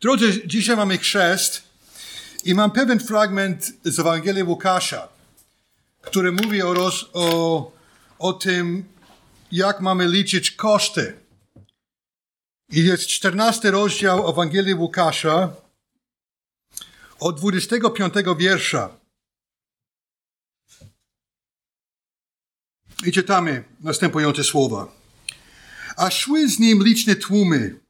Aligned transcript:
Drodzy, 0.00 0.46
dzisiaj 0.46 0.76
mamy 0.76 0.98
chrzest 0.98 1.62
i 2.44 2.54
mam 2.54 2.70
pewien 2.70 3.00
fragment 3.00 3.72
z 3.84 3.98
Ewangelii 3.98 4.42
Łukasza, 4.42 5.08
który 6.02 6.32
mówi 6.32 6.62
o, 6.62 6.74
roz, 6.74 7.10
o, 7.12 7.72
o 8.18 8.32
tym, 8.32 8.84
jak 9.52 9.80
mamy 9.80 10.08
liczyć 10.08 10.50
koszty. 10.50 11.20
I 12.70 12.84
jest 12.84 13.06
14 13.06 13.70
rozdział 13.70 14.30
Ewangelii 14.30 14.74
Łukasza 14.74 15.52
od 17.20 17.40
25 17.40 18.14
wiersza. 18.38 18.98
I 23.06 23.12
czytamy 23.12 23.64
następujące 23.80 24.44
słowa. 24.44 24.92
A 25.96 26.10
szły 26.10 26.48
z 26.48 26.58
nim 26.58 26.84
liczne 26.84 27.16
tłumy. 27.16 27.85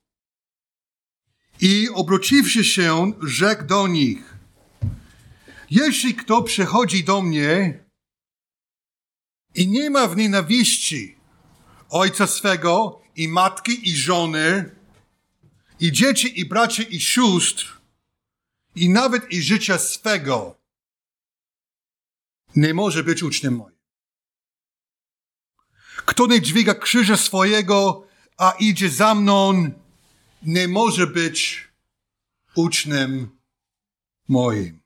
I 1.61 1.89
obróciwszy 1.95 2.65
się, 2.65 3.13
rzekł 3.23 3.67
do 3.67 3.89
nich: 3.89 4.35
Jeśli 5.71 6.15
kto 6.15 6.43
przychodzi 6.43 7.05
do 7.05 7.23
mnie 7.23 7.85
i 9.55 9.69
nie 9.69 9.91
ma 9.91 10.07
w 10.07 10.17
nienawiści 10.17 11.17
ojca 11.91 12.27
swego 12.27 13.01
i 13.17 13.29
matki 13.29 13.91
i 13.91 13.97
żony 13.97 14.71
i 15.81 15.93
dzieci 15.93 16.41
i 16.41 16.45
braci 16.45 16.97
i 16.97 17.01
sióstr 17.01 17.81
i 18.75 18.89
nawet 18.89 19.33
i 19.33 19.43
życia 19.43 19.79
swego, 19.79 20.57
nie 22.57 22.75
może 22.75 23.05
być 23.05 23.23
uczniem 23.23 23.57
moim. 23.57 23.77
Kto 25.97 26.27
nie 26.27 26.41
dźwiga 26.41 26.75
krzyża 26.75 27.17
swojego, 27.17 28.07
a 28.37 28.55
idzie 28.59 28.91
za 28.91 29.15
mną, 29.15 29.71
nie 30.43 30.69
może 30.69 31.07
być 31.07 31.69
uczniem 32.55 33.29
moim. 34.29 34.81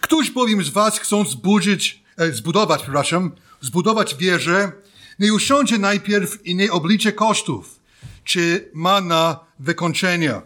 Któż 0.00 0.30
bowiem 0.30 0.64
z 0.64 0.68
was 0.68 0.98
chcąc 0.98 1.30
zbudzić, 1.30 2.02
e, 2.16 2.32
zbudować, 2.32 2.82
przepraszam, 2.82 3.32
zbudować 3.60 4.14
wieżę, 4.14 4.72
nie 5.18 5.34
usiądzie 5.34 5.78
najpierw 5.78 6.46
i 6.46 6.54
nie 6.54 6.72
oblicze 6.72 7.12
kosztów, 7.12 7.80
czy 8.24 8.70
ma 8.74 9.00
na 9.00 9.40
wykończenia. 9.58 10.42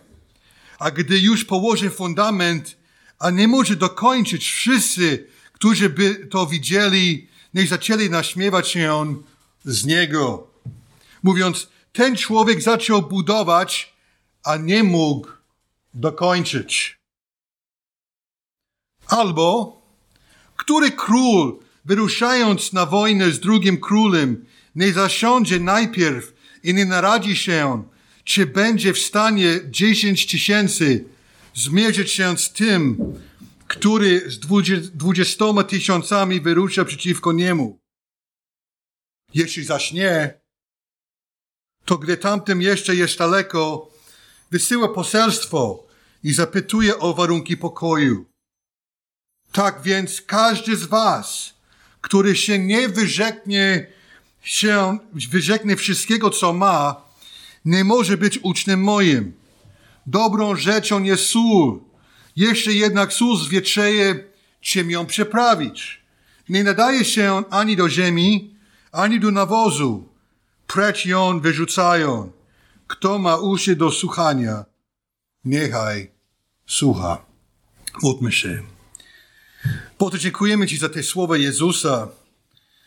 A 0.78 0.91
gdy 0.91 1.19
już 1.19 1.45
położy 1.45 1.91
fundament, 1.91 2.77
a 3.19 3.30
nie 3.30 3.48
może 3.48 3.77
dokończyć, 3.77 4.50
wszyscy, 4.50 5.27
którzy 5.52 5.91
by 5.91 6.14
to 6.14 6.47
widzieli, 6.47 7.28
nie 7.55 7.67
zaczęli 7.67 8.11
naśmiewać 8.11 8.69
się 8.69 9.17
z 9.64 9.84
niego. 9.84 10.50
Mówiąc, 11.23 11.69
ten 11.97 12.16
człowiek 12.16 12.62
zaczął 12.62 13.02
budować, 13.02 13.94
a 14.44 14.56
nie 14.56 14.83
mógł 14.83 15.28
dokończyć. 15.94 16.98
Albo, 19.06 19.83
który 20.56 20.91
król, 20.91 21.58
wyruszając 21.84 22.72
na 22.72 22.86
wojnę 22.86 23.30
z 23.30 23.41
drugim 23.41 23.80
królem, 23.80 24.47
nie 24.74 24.92
zasiądzie 24.92 25.61
najpierw 25.61 26.34
i 26.62 26.74
nie 26.74 26.84
naradzi 26.84 27.36
się, 27.36 27.84
czy 28.24 28.47
będzie 28.47 28.92
w 28.92 28.98
stanie 28.98 29.61
dziesięć 29.70 30.27
tysięcy 30.27 31.05
zmierzyć 31.55 32.11
się 32.12 32.39
z 32.39 32.52
tym, 32.52 32.97
który 33.67 34.30
z 34.30 34.39
dwudziestoma 34.94 35.64
tysiącami 35.64 36.41
wyrusza 36.41 36.84
przeciwko 36.84 37.33
niemu. 37.33 37.78
Jeśli 39.34 39.64
zaś 39.64 39.92
nie, 39.92 40.45
to 41.87 41.98
gdy 41.98 42.17
tamtym 42.17 42.62
jeszcze 42.62 42.95
jest 42.95 43.19
daleko, 43.19 43.91
wysyła 44.51 44.89
poselstwo 44.89 45.87
i 46.25 46.33
zapytuje 46.33 46.98
o 46.98 47.15
warunki 47.15 47.56
pokoju. 47.56 48.27
Tak 49.53 49.83
więc 49.83 50.20
każdy 50.20 50.77
z 50.77 50.84
was, 50.84 51.55
który 52.01 52.37
się 52.37 52.58
nie 52.58 52.89
wyrzeknie 52.89 53.86
się, 54.42 54.98
wyrzeknie 55.30 55.77
wszystkiego, 55.77 56.30
co 56.30 56.52
ma, 56.52 57.02
nie 57.64 57.85
może 57.85 58.17
być 58.17 58.39
uczniem 58.42 58.83
moim. 58.83 59.33
Dobrą 60.07 60.57
rzeczą 60.57 61.02
jest 61.02 61.27
sól. 61.27 61.80
Jeśli 62.36 62.79
jednak 62.79 63.13
sól 63.13 63.36
zwietrzeje, 63.36 64.25
czym 64.61 64.91
ją 64.91 65.07
przeprawić? 65.07 66.01
Nie 66.48 66.64
nadaje 66.64 67.05
się 67.05 67.42
ani 67.51 67.77
do 67.77 67.89
ziemi, 67.89 68.55
ani 68.92 69.20
do 69.20 69.30
nawozu. 69.30 70.15
Precz 70.66 71.06
ją 71.06 71.40
wyrzucają. 71.40 72.32
Kto 72.86 73.18
ma 73.18 73.36
uszy 73.36 73.77
do 73.77 73.90
słuchania, 73.90 74.64
niechaj 75.44 76.10
słucha. 76.66 77.24
Módlmy 78.02 78.32
się. 78.32 78.62
To 79.98 80.18
dziękujemy 80.18 80.66
Ci 80.66 80.77
za 80.77 80.88
te 80.88 81.02
słowa 81.02 81.36
Jezusa 81.36 82.08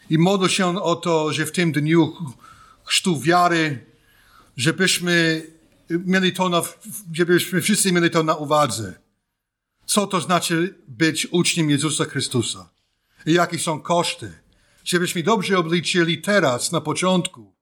i 0.09 0.17
modlę 0.17 0.49
się 0.49 0.81
o 0.81 0.95
to, 0.95 1.33
że 1.33 1.45
w 1.45 1.51
tym 1.51 1.71
dniu 1.71 2.13
chrztu 2.83 3.19
wiary, 3.19 3.85
żebyśmy 4.57 5.43
mieli 5.89 6.33
to 6.33 6.49
na, 6.49 6.61
żebyśmy 7.13 7.61
wszyscy 7.61 7.91
mieli 7.91 8.09
to 8.09 8.23
na 8.23 8.35
uwadze. 8.35 8.99
Co 9.85 10.07
to 10.07 10.21
znaczy 10.21 10.75
być 10.87 11.27
uczniem 11.31 11.69
Jezusa 11.69 12.05
Chrystusa? 12.05 12.69
I 13.25 13.33
jakie 13.33 13.59
są 13.59 13.81
koszty? 13.81 14.31
Żebyśmy 14.83 15.23
dobrze 15.23 15.57
obliczyli 15.57 16.21
teraz, 16.21 16.71
na 16.71 16.81
początku, 16.81 17.53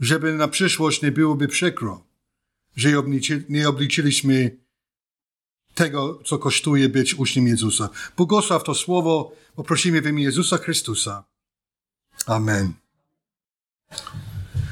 żeby 0.00 0.32
na 0.32 0.48
przyszłość 0.48 1.02
nie 1.02 1.12
byłoby 1.12 1.48
przykro, 1.48 2.04
że 2.76 2.88
nie 3.48 3.68
obliczyliśmy 3.68 4.56
tego, 5.74 6.22
co 6.24 6.38
kosztuje 6.38 6.88
być 6.88 7.14
uczniem 7.14 7.46
Jezusa. 7.46 7.88
Błogosław 8.16 8.64
to 8.64 8.74
słowo, 8.74 9.32
poprosimy 9.54 10.00
w 10.00 10.06
imię 10.06 10.22
Jezusa 10.22 10.58
Chrystusa. 10.58 11.24
Amen. 12.26 12.72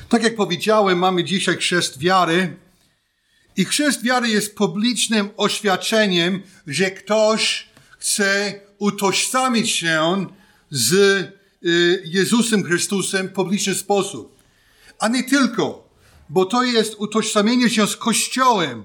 Tak 0.08 0.22
jak 0.22 0.36
powiedziałem, 0.36 0.98
mamy 0.98 1.24
dzisiaj 1.24 1.56
chrzest 1.56 1.98
wiary. 1.98 2.56
I 3.56 3.64
chrzest 3.64 4.02
wiary 4.02 4.28
jest 4.28 4.56
publicznym 4.56 5.30
oświadczeniem, 5.36 6.42
że 6.66 6.90
ktoś 6.90 7.68
chce 7.98 8.60
utożsamić 8.78 9.70
się 9.70 10.26
z 10.70 10.92
y, 10.92 12.02
Jezusem 12.04 12.64
Chrystusem 12.64 13.28
w 13.28 13.32
publiczny 13.32 13.74
sposób. 13.74 14.37
A 14.98 15.08
nie 15.08 15.24
tylko, 15.24 15.88
bo 16.28 16.44
to 16.44 16.62
jest 16.62 16.94
utożsamienie 16.98 17.70
się 17.70 17.86
z 17.86 17.96
Kościołem 17.96 18.84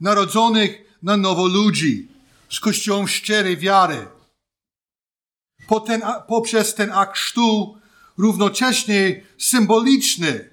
narodzonych 0.00 0.98
na 1.02 1.16
nowo 1.16 1.46
ludzi, 1.46 2.08
z 2.50 2.60
Kościołem 2.60 3.08
szczerej 3.08 3.56
wiary. 3.56 4.06
Po 5.68 5.80
ten, 5.80 6.02
poprzez 6.28 6.74
ten 6.74 6.92
akt 6.92 7.14
chrztu 7.14 7.78
równocześnie 8.18 9.22
symboliczny, 9.38 10.50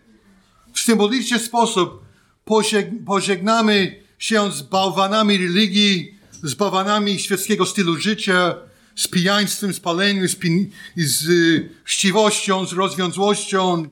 w 0.73 0.79
symboliczny 0.79 1.39
sposób 1.39 2.05
pożegnamy 3.05 4.03
się 4.19 4.51
z 4.51 4.61
bałwanami 4.61 5.37
religii, 5.37 6.19
z 6.43 6.53
bałwanami 6.53 7.19
świeckiego 7.19 7.65
stylu 7.65 7.97
życia, 7.97 8.55
z 8.95 9.07
pijaństwem, 9.07 9.73
z 9.73 9.79
paleniem, 9.79 10.27
z, 10.27 10.35
pi- 10.35 10.69
z 10.97 11.29
y, 11.29 11.69
chciwością, 11.83 12.65
z 12.65 12.73
rozwiązłością. 12.73 13.89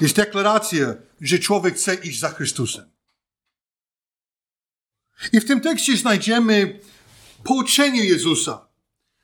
Jest 0.00 0.16
deklaracja, 0.16 0.94
że 1.20 1.38
człowiek 1.38 1.74
chce 1.74 1.94
iść 1.94 2.20
za 2.20 2.28
Chrystusem. 2.28 2.90
I 5.32 5.40
w 5.40 5.44
tym 5.44 5.60
tekście 5.60 5.96
znajdziemy 5.96 6.80
pouczenie 7.44 8.04
Jezusa 8.04 8.68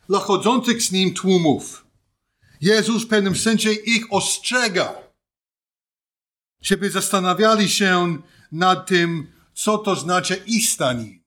dla 0.09 0.19
chodzących 0.19 0.83
z 0.83 0.93
Nim 0.93 1.15
tłumów. 1.15 1.87
Jezus 2.61 3.05
w 3.05 3.09
pewnym 3.09 3.37
sensie 3.37 3.73
ich 3.73 4.13
ostrzega, 4.13 4.95
żeby 6.63 6.91
zastanawiali 6.91 7.69
się 7.69 8.19
nad 8.53 8.87
tym, 8.87 9.33
co 9.55 9.79
to 9.79 9.97
znaczy 9.97 10.43
iść 10.47 10.77
za 10.77 10.93
Nim. 10.93 11.25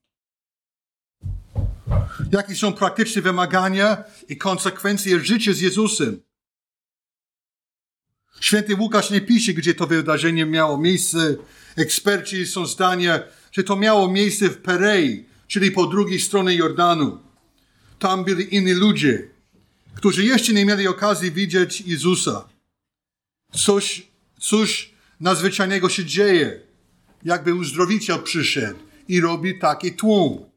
Jakie 2.31 2.55
są 2.55 2.73
praktyczne 2.73 3.21
wymagania 3.21 4.03
i 4.29 4.37
konsekwencje 4.37 5.25
życia 5.25 5.53
z 5.53 5.59
Jezusem. 5.59 6.21
Święty 8.39 8.75
Łukasz 8.75 9.09
nie 9.09 9.21
pisze, 9.21 9.53
gdzie 9.53 9.75
to 9.75 9.87
wydarzenie 9.87 10.45
miało 10.45 10.77
miejsce. 10.77 11.35
Eksperci 11.75 12.45
są 12.45 12.65
zdania, 12.65 13.19
że 13.51 13.63
to 13.63 13.75
miało 13.75 14.11
miejsce 14.11 14.49
w 14.49 14.57
Perei, 14.57 15.25
czyli 15.47 15.71
po 15.71 15.87
drugiej 15.87 16.19
stronie 16.19 16.55
Jordanu. 16.55 17.19
Tam 17.99 18.23
byli 18.23 18.55
inni 18.55 18.73
ludzie, 18.73 19.29
którzy 19.95 20.23
jeszcze 20.23 20.53
nie 20.53 20.65
mieli 20.65 20.87
okazji 20.87 21.31
widzieć 21.31 21.81
Jezusa. 21.81 22.49
Coś, 23.53 24.07
coś 24.39 24.93
nadzwyczajnego 25.19 25.89
się 25.89 26.05
dzieje. 26.05 26.61
Jakby 27.23 27.53
uzdrowiciel 27.53 28.23
przyszedł 28.23 28.79
i 29.07 29.21
robi 29.21 29.59
taki 29.59 29.93
tłum. 29.93 30.49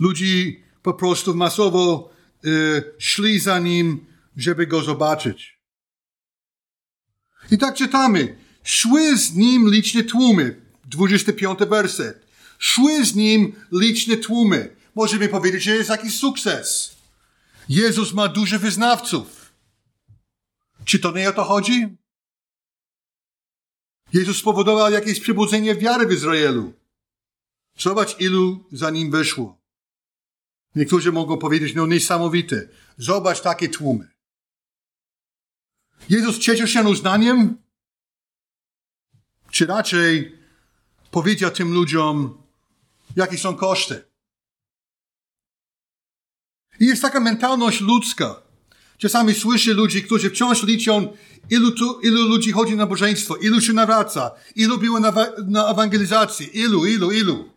Ludzi 0.00 0.62
po 0.82 0.94
prostu 0.94 1.34
masowo 1.34 2.10
y, 2.44 2.82
szli 2.98 3.40
za 3.40 3.58
nim, 3.58 4.06
żeby 4.36 4.66
go 4.66 4.82
zobaczyć. 4.82 5.55
I 7.50 7.58
tak 7.58 7.74
czytamy. 7.74 8.36
Szły 8.64 9.16
z 9.16 9.34
nim 9.34 9.70
liczne 9.70 10.04
tłumy. 10.04 10.60
25 10.84 11.58
werset. 11.58 12.26
Szły 12.58 13.04
z 13.04 13.14
nim 13.14 13.52
liczne 13.72 14.16
tłumy. 14.16 14.76
Możemy 14.94 15.28
powiedzieć, 15.28 15.62
że 15.62 15.76
jest 15.76 15.90
jakiś 15.90 16.18
sukces. 16.18 16.96
Jezus 17.68 18.12
ma 18.12 18.28
dużo 18.28 18.58
wyznawców. 18.58 19.52
Czy 20.84 20.98
to 20.98 21.12
nie 21.12 21.28
o 21.28 21.32
to 21.32 21.44
chodzi? 21.44 21.96
Jezus 24.12 24.38
spowodował 24.38 24.92
jakieś 24.92 25.20
przebudzenie 25.20 25.74
wiary 25.74 26.06
w 26.06 26.12
Izraelu. 26.12 26.72
Zobacz, 27.78 28.20
ilu 28.20 28.64
za 28.72 28.90
nim 28.90 29.10
wyszło. 29.10 29.58
Niektórzy 30.74 31.12
mogą 31.12 31.38
powiedzieć, 31.38 31.74
no 31.74 31.86
niesamowite. 31.86 32.68
Zobacz 32.98 33.40
takie 33.40 33.68
tłumy. 33.68 34.15
Jezus 36.08 36.38
cieszył 36.38 36.66
się 36.66 36.82
uznaniem? 36.82 37.56
Czy 39.50 39.66
raczej 39.66 40.38
powiedział 41.10 41.50
tym 41.50 41.72
ludziom, 41.72 42.38
jakie 43.16 43.38
są 43.38 43.56
koszty? 43.56 44.04
I 46.80 46.86
jest 46.86 47.02
taka 47.02 47.20
mentalność 47.20 47.80
ludzka. 47.80 48.42
Czasami 48.98 49.34
słyszę 49.34 49.72
ludzi, 49.72 50.02
którzy 50.02 50.30
wciąż 50.30 50.62
liczą, 50.62 51.16
ilu, 51.50 51.70
tu, 51.70 52.00
ilu 52.00 52.28
ludzi 52.28 52.52
chodzi 52.52 52.76
na 52.76 52.86
bożeństwo, 52.86 53.36
ilu 53.36 53.60
się 53.60 53.72
nawraca, 53.72 54.30
ilu 54.54 54.78
było 54.78 55.00
na, 55.00 55.12
na 55.46 55.70
ewangelizacji, 55.70 56.58
ilu, 56.58 56.86
ilu, 56.86 57.12
ilu. 57.12 57.50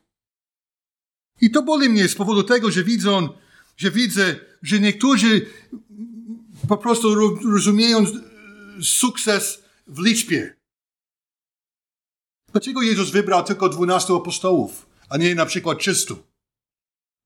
I 1.41 1.51
to 1.51 1.63
boli 1.63 1.89
mnie 1.89 2.07
z 2.07 2.15
powodu 2.15 2.43
tego, 2.43 2.71
że 2.71 2.83
widzą, 2.83 3.29
że 3.77 3.91
widzę, 3.91 4.35
że 4.61 4.79
niektórzy 4.79 5.45
po 6.67 6.77
prostu 6.77 7.15
rozumieją 7.51 8.05
sukces 8.83 9.63
w 9.87 9.99
liczbie. 9.99 10.55
Dlaczego 12.51 12.81
Jezus 12.81 13.09
wybrał 13.09 13.43
tylko 13.43 13.69
12 13.69 14.13
apostołów, 14.13 14.89
a 15.09 15.17
nie 15.17 15.35
na 15.35 15.45
przykład 15.45 15.79
300? 15.79 16.15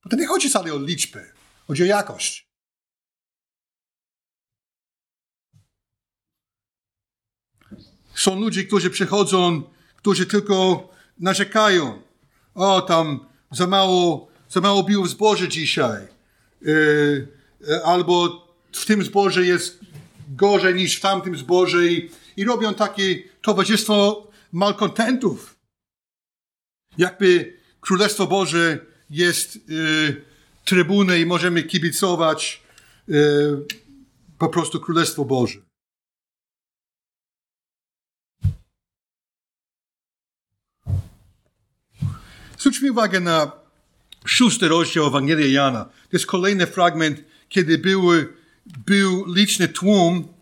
Bo 0.03 0.09
to 0.09 0.15
nie 0.15 0.27
chodzi 0.27 0.50
wcale 0.50 0.73
o 0.73 0.79
liczbę, 0.79 1.33
chodzi 1.67 1.83
o 1.83 1.85
jakość. 1.85 2.47
Są 8.15 8.39
ludzie, 8.39 8.63
którzy 8.63 8.89
przychodzą, 8.89 9.63
którzy 9.95 10.25
tylko 10.25 10.89
narzekają. 11.19 12.01
O, 12.55 12.81
tam 12.81 13.25
za 13.51 13.67
mało, 13.67 14.27
za 14.50 14.61
mało 14.61 14.83
bił 14.83 15.03
w 15.03 15.09
zboże 15.09 15.47
dzisiaj. 15.47 16.07
Yy, 16.61 17.27
albo 17.83 18.47
w 18.71 18.85
tym 18.85 19.03
zboże 19.03 19.45
jest 19.45 19.79
gorzej 20.27 20.75
niż 20.75 20.97
w 20.97 21.01
tamtym 21.01 21.37
zboże 21.37 21.87
i, 21.87 22.09
i 22.37 22.45
robią 22.45 22.73
takie 22.73 23.23
towarzystwo 23.41 24.27
malkontentów. 24.51 25.59
Jakby 26.97 27.57
Królestwo 27.81 28.27
Boże 28.27 28.85
jest 29.09 29.69
yy, 29.69 30.25
trybuny 30.65 31.19
i 31.19 31.25
możemy 31.25 31.63
kibicować 31.63 32.63
yy, 33.07 33.65
po 34.37 34.49
prostu 34.49 34.79
Królestwo 34.79 35.25
Boże. 35.25 35.59
Zwróćmy 42.57 42.91
uwagę 42.91 43.19
na 43.19 43.51
szósty 44.25 44.67
rozdział 44.67 45.07
Ewangelii 45.07 45.53
Jana. 45.53 45.85
To 45.85 46.09
jest 46.13 46.25
kolejny 46.25 46.67
fragment, 46.67 47.23
kiedy 47.49 47.77
był, 47.77 48.09
był 48.65 49.33
liczny 49.33 49.68
tłum 49.68 50.33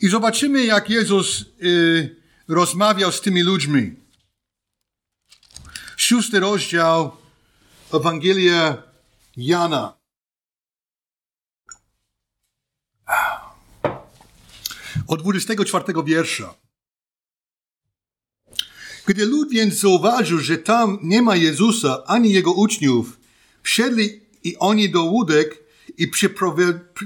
i 0.00 0.08
zobaczymy, 0.08 0.64
jak 0.64 0.90
Jezus 0.90 1.44
y, 1.62 2.16
rozmawiał 2.48 3.12
z 3.12 3.20
tymi 3.20 3.42
ludźmi. 3.42 3.94
Szósty 5.96 6.40
rozdział 6.40 7.16
Ewangelia 7.94 8.82
Jana. 9.36 9.96
Od 15.06 15.22
24 15.22 15.84
wiersza. 16.04 16.54
Gdy 19.06 19.26
lud 19.26 19.50
więc 19.50 19.74
zauważył, 19.74 20.38
że 20.38 20.58
tam 20.58 20.98
nie 21.02 21.22
ma 21.22 21.36
Jezusa 21.36 22.04
ani 22.06 22.32
jego 22.32 22.52
uczniów, 22.52 23.18
wsiedli 23.62 24.20
i 24.44 24.56
oni 24.56 24.90
do 24.90 25.02
łódek 25.02 25.65
i 25.98 26.10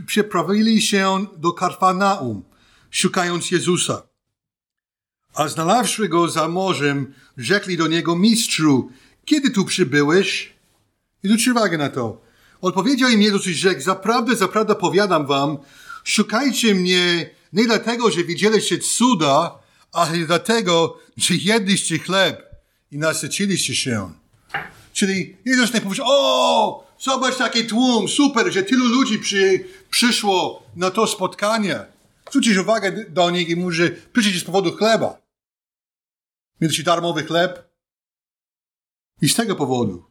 przeprawili 0.06 0.82
się 0.82 1.26
do 1.36 1.52
Karfanaum, 1.52 2.42
szukając 2.90 3.50
Jezusa. 3.50 4.02
A 5.34 5.48
znalazłszy 5.48 6.08
go 6.08 6.28
za 6.28 6.48
morzem, 6.48 7.14
rzekli 7.36 7.76
do 7.76 7.86
niego, 7.86 8.16
mistrzu, 8.16 8.90
kiedy 9.24 9.50
tu 9.50 9.64
przybyłeś? 9.64 10.52
I 11.22 11.28
zwróćcie 11.28 11.50
uwagę 11.50 11.78
na 11.78 11.88
to. 11.88 12.20
Odpowiedział 12.60 13.10
im 13.10 13.22
Jezus 13.22 13.46
i 13.46 13.54
rzekł, 13.54 13.80
zaprawdę, 13.80 14.36
zaprawdę 14.36 14.74
powiadam 14.74 15.26
wam, 15.26 15.58
szukajcie 16.04 16.74
mnie 16.74 17.30
nie 17.52 17.64
dlatego, 17.64 18.10
że 18.10 18.24
widzieliście 18.24 18.78
cuda, 18.78 19.58
ale 19.92 20.18
dlatego, 20.18 20.98
że 21.16 21.34
jedliście 21.34 21.98
chleb 21.98 22.42
i 22.90 22.98
nasyciliście 22.98 23.74
się. 23.74 24.12
Czyli 24.92 25.36
Jezus 25.44 25.74
nie 25.74 25.80
powiedział, 25.80 26.06
o, 26.08 26.89
zobacz 27.00 27.36
taki 27.36 27.66
tłum, 27.66 28.08
super, 28.08 28.52
że 28.52 28.62
tylu 28.62 28.84
ludzi 28.84 29.18
przy, 29.18 29.64
przyszło 29.90 30.62
na 30.76 30.90
to 30.90 31.06
spotkanie. 31.06 31.84
Zwrócisz 32.30 32.56
uwagę 32.56 33.04
do 33.08 33.30
nich 33.30 33.48
i 33.48 33.56
mówi, 33.56 33.76
że 33.76 33.90
przyjdzie 33.90 34.40
z 34.40 34.44
powodu 34.44 34.76
chleba. 34.76 35.18
Mieliście 36.60 36.82
darmowy 36.82 37.24
chleb. 37.24 37.70
I 39.22 39.28
z 39.28 39.34
tego 39.34 39.56
powodu. 39.56 40.04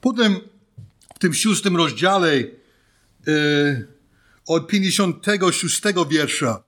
Potem 0.00 0.40
w 1.14 1.18
tym 1.18 1.34
szóstym 1.34 1.76
rozdziale 1.76 2.36
yy, 2.36 3.88
od 4.46 4.66
56 4.68 5.82
wiersza 6.08 6.64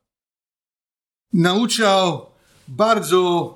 nauczał 1.33 2.31
bardzo 2.69 3.55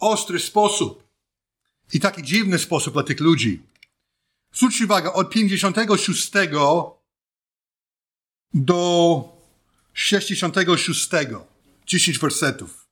ostry 0.00 0.40
sposób 0.40 1.08
i 1.92 2.00
taki 2.00 2.22
dziwny 2.22 2.58
sposób 2.58 2.92
dla 2.94 3.02
tych 3.02 3.20
ludzi. 3.20 3.67
Zwróćcie 4.52 4.84
uwagę, 4.84 5.12
od 5.12 5.30
56 5.30 6.32
do 8.54 9.38
66, 9.92 11.08
10 11.86 12.18
wersetów. 12.18 12.88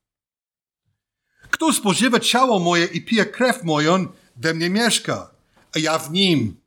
Kto 1.50 1.72
spożywa 1.72 2.20
ciało 2.20 2.58
moje 2.58 2.84
i 2.84 3.04
pije 3.04 3.26
krew 3.26 3.64
moją, 3.64 4.06
we 4.36 4.54
mnie 4.54 4.70
mieszka, 4.70 5.30
a 5.74 5.78
ja 5.78 5.98
w 5.98 6.12
nim. 6.12 6.60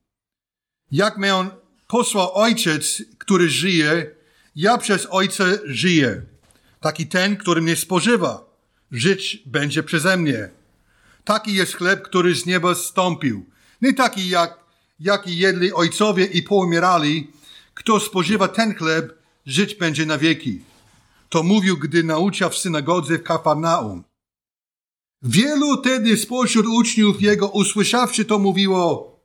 Jak 0.92 1.18
mnie 1.18 1.36
on 1.36 1.50
posłał 1.88 2.36
ojciec, 2.36 3.04
który 3.18 3.50
żyje, 3.50 4.16
ja 4.56 4.78
przez 4.78 5.08
ojca 5.10 5.44
żyję. 5.66 6.22
Taki 6.80 7.08
ten, 7.08 7.38
który 7.38 7.62
mnie 7.62 7.76
spożywa 7.76 8.50
żyć 8.92 9.44
będzie 9.46 9.84
przeze 9.84 10.18
mnie. 10.18 10.50
Taki 11.24 11.54
jest 11.54 11.76
chleb, 11.76 12.02
który 12.02 12.36
z 12.36 12.46
nieba 12.46 12.76
zstąpił. 12.76 13.46
Nie 13.82 13.94
taki, 13.94 14.30
jak, 14.30 14.59
jaki 15.00 15.38
jedli 15.38 15.74
ojcowie 15.74 16.26
i 16.26 16.44
poumierali. 16.44 17.32
Kto 17.74 18.00
spożywa 18.00 18.48
ten 18.48 18.76
chleb, 18.76 19.24
żyć 19.46 19.76
będzie 19.76 20.06
na 20.06 20.18
wieki. 20.18 20.62
To 21.30 21.44
mówił, 21.44 21.78
gdy 21.78 22.04
nauczał 22.04 22.50
w 22.50 22.58
synagodze 22.58 23.18
w 23.18 23.24
Kafarnaum. 23.24 24.04
Wielu 25.22 25.78
tedy 25.78 26.18
spośród 26.18 26.66
uczniów 26.66 27.22
jego 27.22 27.48
usłyszawszy 27.48 28.26
to 28.26 28.40
mówiło, 28.40 29.16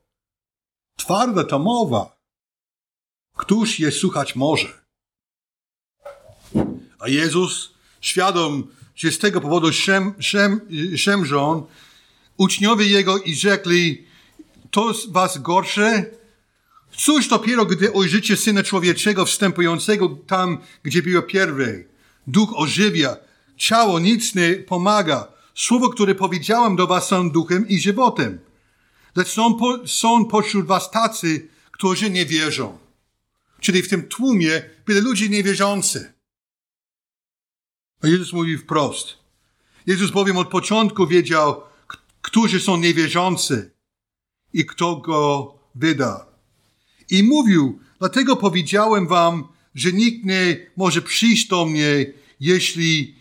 twarda 0.97 1.43
to 1.43 1.59
mowa. 1.59 2.15
Któż 3.37 3.79
je 3.79 3.91
słuchać 3.91 4.35
może? 4.35 4.85
A 6.99 7.07
Jezus, 7.07 7.73
świadom 8.01 8.67
że 8.95 9.11
z 9.11 9.19
tego 9.19 9.41
powodu 9.41 9.73
szem, 9.73 10.13
szem, 10.19 10.61
szemrzą 10.95 11.67
uczniowie 12.37 12.85
jego 12.85 13.17
i 13.17 13.35
rzekli, 13.35 14.07
to 14.75 14.93
was 15.11 15.37
gorsze? 15.37 16.05
Cóż 16.97 17.27
dopiero, 17.27 17.65
gdy 17.65 17.91
ujrzycie 17.91 18.37
Syna 18.37 18.63
Człowieczego 18.63 19.25
wstępującego 19.25 20.09
tam, 20.27 20.57
gdzie 20.83 21.01
było 21.01 21.21
pierwej. 21.21 21.87
Duch 22.27 22.53
ożywia, 22.55 23.17
ciało 23.57 23.99
nic 23.99 24.35
nie 24.35 24.55
pomaga. 24.55 25.27
Słowo, 25.55 25.89
które 25.89 26.15
powiedziałem 26.15 26.75
do 26.75 26.87
was 26.87 27.07
są 27.07 27.29
duchem 27.29 27.67
i 27.67 27.79
żywotem. 27.79 28.39
Lecz 29.15 29.27
są, 29.27 29.53
po, 29.53 29.87
są 29.87 30.25
pośród 30.25 30.65
was 30.65 30.91
tacy, 30.91 31.47
którzy 31.71 32.09
nie 32.09 32.25
wierzą. 32.25 32.77
Czyli 33.59 33.81
w 33.81 33.89
tym 33.89 34.07
tłumie 34.07 34.61
byli 34.85 34.99
ludzie 35.01 35.29
niewierzący. 35.29 36.13
A 38.01 38.07
Jezus 38.07 38.33
mówi 38.33 38.57
wprost. 38.57 39.07
Jezus 39.87 40.11
bowiem 40.11 40.37
od 40.37 40.47
początku 40.47 41.07
wiedział, 41.07 41.61
którzy 42.21 42.59
są 42.59 42.77
niewierzący 42.77 43.74
i 44.55 44.65
kto 44.65 44.95
go 44.95 45.53
wyda. 45.75 46.25
I 47.09 47.23
mówił, 47.23 47.79
dlatego 47.99 48.35
powiedziałem 48.35 49.07
wam, 49.07 49.47
że 49.75 49.91
nikt 49.91 50.25
nie 50.25 50.57
może 50.77 51.01
przyjść 51.01 51.47
do 51.47 51.65
mnie, 51.65 52.13
jeśli 52.39 53.15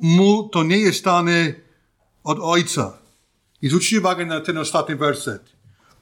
mu 0.00 0.48
to 0.48 0.62
nie 0.62 0.78
jest 0.78 1.04
dane 1.04 1.54
od 2.24 2.38
Ojca. 2.40 2.98
I 3.62 3.68
zwróćcie 3.68 3.98
uwagę 3.98 4.26
na 4.26 4.40
ten 4.40 4.58
ostatni 4.58 4.96
werset. 4.96 5.52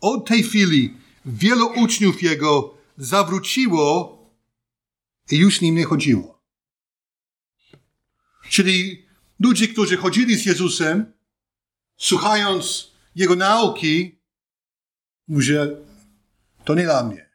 Od 0.00 0.26
tej 0.26 0.42
chwili 0.42 0.94
wielu 1.24 1.66
uczniów 1.66 2.22
jego 2.22 2.74
zawróciło 2.96 4.18
i 5.30 5.36
już 5.36 5.60
nim 5.60 5.74
nie 5.74 5.84
chodziło. 5.84 6.40
Czyli 8.48 9.06
ludzie, 9.40 9.68
którzy 9.68 9.96
chodzili 9.96 10.36
z 10.36 10.46
Jezusem, 10.46 11.12
słuchając 11.96 12.90
Jego 13.14 13.36
nauki, 13.36 14.19
mówią, 15.30 15.84
to 16.64 16.74
nie 16.74 16.82
dla 16.84 17.04
mnie. 17.04 17.30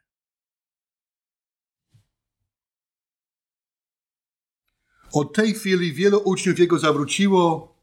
Od 5.12 5.34
tej 5.34 5.54
chwili 5.54 5.92
wielu 5.92 6.18
uczniów 6.24 6.58
Jego 6.58 6.78
zawróciło 6.78 7.76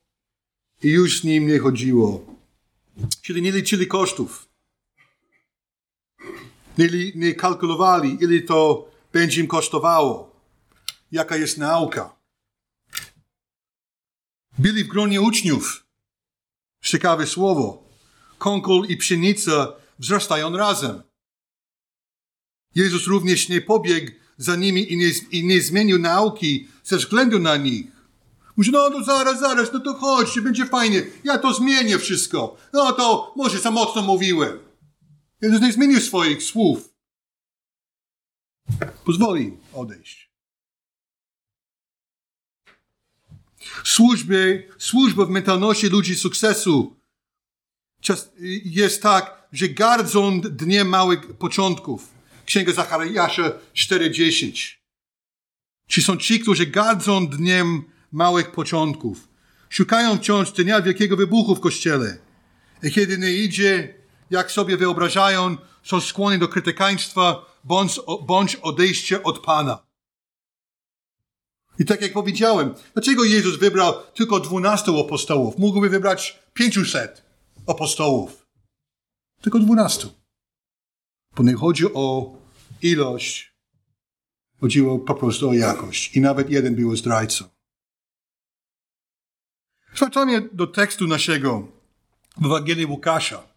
i 0.83 0.89
już 0.89 1.19
z 1.19 1.23
Nim 1.23 1.47
nie 1.47 1.59
chodziło. 1.59 2.25
Czyli 3.21 3.41
nie 3.41 3.51
liczyli 3.51 3.87
kosztów. 3.87 4.49
Nie, 6.77 6.89
nie 7.15 7.35
kalkulowali, 7.35 8.17
ile 8.23 8.41
to 8.41 8.91
będzie 9.11 9.41
im 9.41 9.47
kosztowało. 9.47 10.41
Jaka 11.11 11.35
jest 11.35 11.57
nauka. 11.57 12.15
Byli 14.57 14.83
w 14.83 14.87
gronie 14.87 15.21
uczniów. 15.21 15.85
Ciekawe 16.81 17.27
słowo. 17.27 17.89
Konkol 18.37 18.85
i 18.85 18.97
pszenica 18.97 19.82
wzrastają 19.99 20.57
razem. 20.57 21.03
Jezus 22.75 23.07
również 23.07 23.49
nie 23.49 23.61
pobiegł 23.61 24.11
za 24.37 24.55
nimi 24.55 24.93
i 24.93 24.97
nie, 24.97 25.11
i 25.31 25.45
nie 25.45 25.61
zmienił 25.61 25.99
nauki 25.99 26.67
ze 26.83 26.97
względu 26.97 27.39
na 27.39 27.57
nich. 27.57 27.85
Mówi, 28.57 28.71
no 28.71 28.89
to 28.89 29.03
zaraz, 29.03 29.39
zaraz, 29.39 29.73
no 29.73 29.79
to 29.79 29.93
chodźcie, 29.93 30.41
będzie 30.41 30.65
fajnie. 30.65 31.05
Ja 31.23 31.37
to 31.37 31.53
zmienię 31.53 31.99
wszystko. 31.99 32.57
No 32.73 32.93
to 32.93 33.33
może 33.35 33.59
za 33.59 33.71
mocno 33.71 34.01
mówiłem. 34.01 34.59
Jezus 35.41 35.61
nie 35.61 35.71
zmienił 35.71 36.01
swoich 36.01 36.43
słów. 36.43 36.93
Pozwoli 39.05 39.57
odejść. 39.73 40.33
Służby, 43.83 44.67
służba 44.77 45.25
w 45.25 45.29
mentalności 45.29 45.87
ludzi 45.87 46.15
sukcesu 46.15 46.95
jest 48.65 49.01
tak, 49.01 49.47
że 49.51 49.69
gardzą 49.69 50.41
dniem 50.41 50.89
małych 50.89 51.33
początków. 51.37 52.07
Księga 52.45 52.73
Zachariasza 52.73 53.51
4:10. 53.73 54.77
Ci 55.87 56.01
są 56.01 56.17
ci, 56.17 56.39
którzy 56.39 56.65
gardzą 56.65 57.27
dniem 57.27 57.83
małych 58.11 58.51
początków. 58.51 59.27
Szukają 59.69 60.17
wciąż 60.17 60.51
dnia 60.51 60.81
wielkiego 60.81 61.17
wybuchu 61.17 61.55
w 61.55 61.59
kościele. 61.59 62.17
I 62.83 62.91
kiedy 62.91 63.17
nie 63.17 63.31
idzie, 63.31 63.93
jak 64.29 64.51
sobie 64.51 64.77
wyobrażają, 64.77 65.57
są 65.83 66.01
skłonni 66.01 66.39
do 66.39 66.47
krytykaństwa 66.47 67.45
bądź, 67.63 67.99
bądź 68.21 68.55
odejścia 68.55 69.23
od 69.23 69.39
Pana. 69.39 69.83
I 71.79 71.85
tak 71.85 72.01
jak 72.01 72.13
powiedziałem, 72.13 72.73
dlaczego 72.93 73.23
Jezus 73.23 73.55
wybrał 73.55 73.93
tylko 74.13 74.39
dwunastu 74.39 74.99
apostołów? 74.99 75.57
Mógłby 75.57 75.89
wybrać 75.89 76.39
pięciuset 76.53 77.22
apostołów. 77.67 78.47
Tylko 79.41 79.59
dwunastu. 79.59 80.13
Bo 81.35 81.43
nie 81.43 81.53
chodzi 81.53 81.85
o 81.93 82.37
ilość, 82.81 83.53
chodziło 84.59 84.99
po 84.99 85.15
prostu 85.15 85.49
o 85.49 85.53
jakość. 85.53 86.15
I 86.17 86.21
nawet 86.21 86.49
jeden 86.49 86.75
był 86.75 86.95
zdrajcą. 86.95 87.45
Zwracamy 89.95 90.49
do 90.53 90.67
tekstu 90.67 91.07
naszego 91.07 91.67
w 92.37 92.45
Ewangelii 92.45 92.85
Łukasza. 92.85 93.53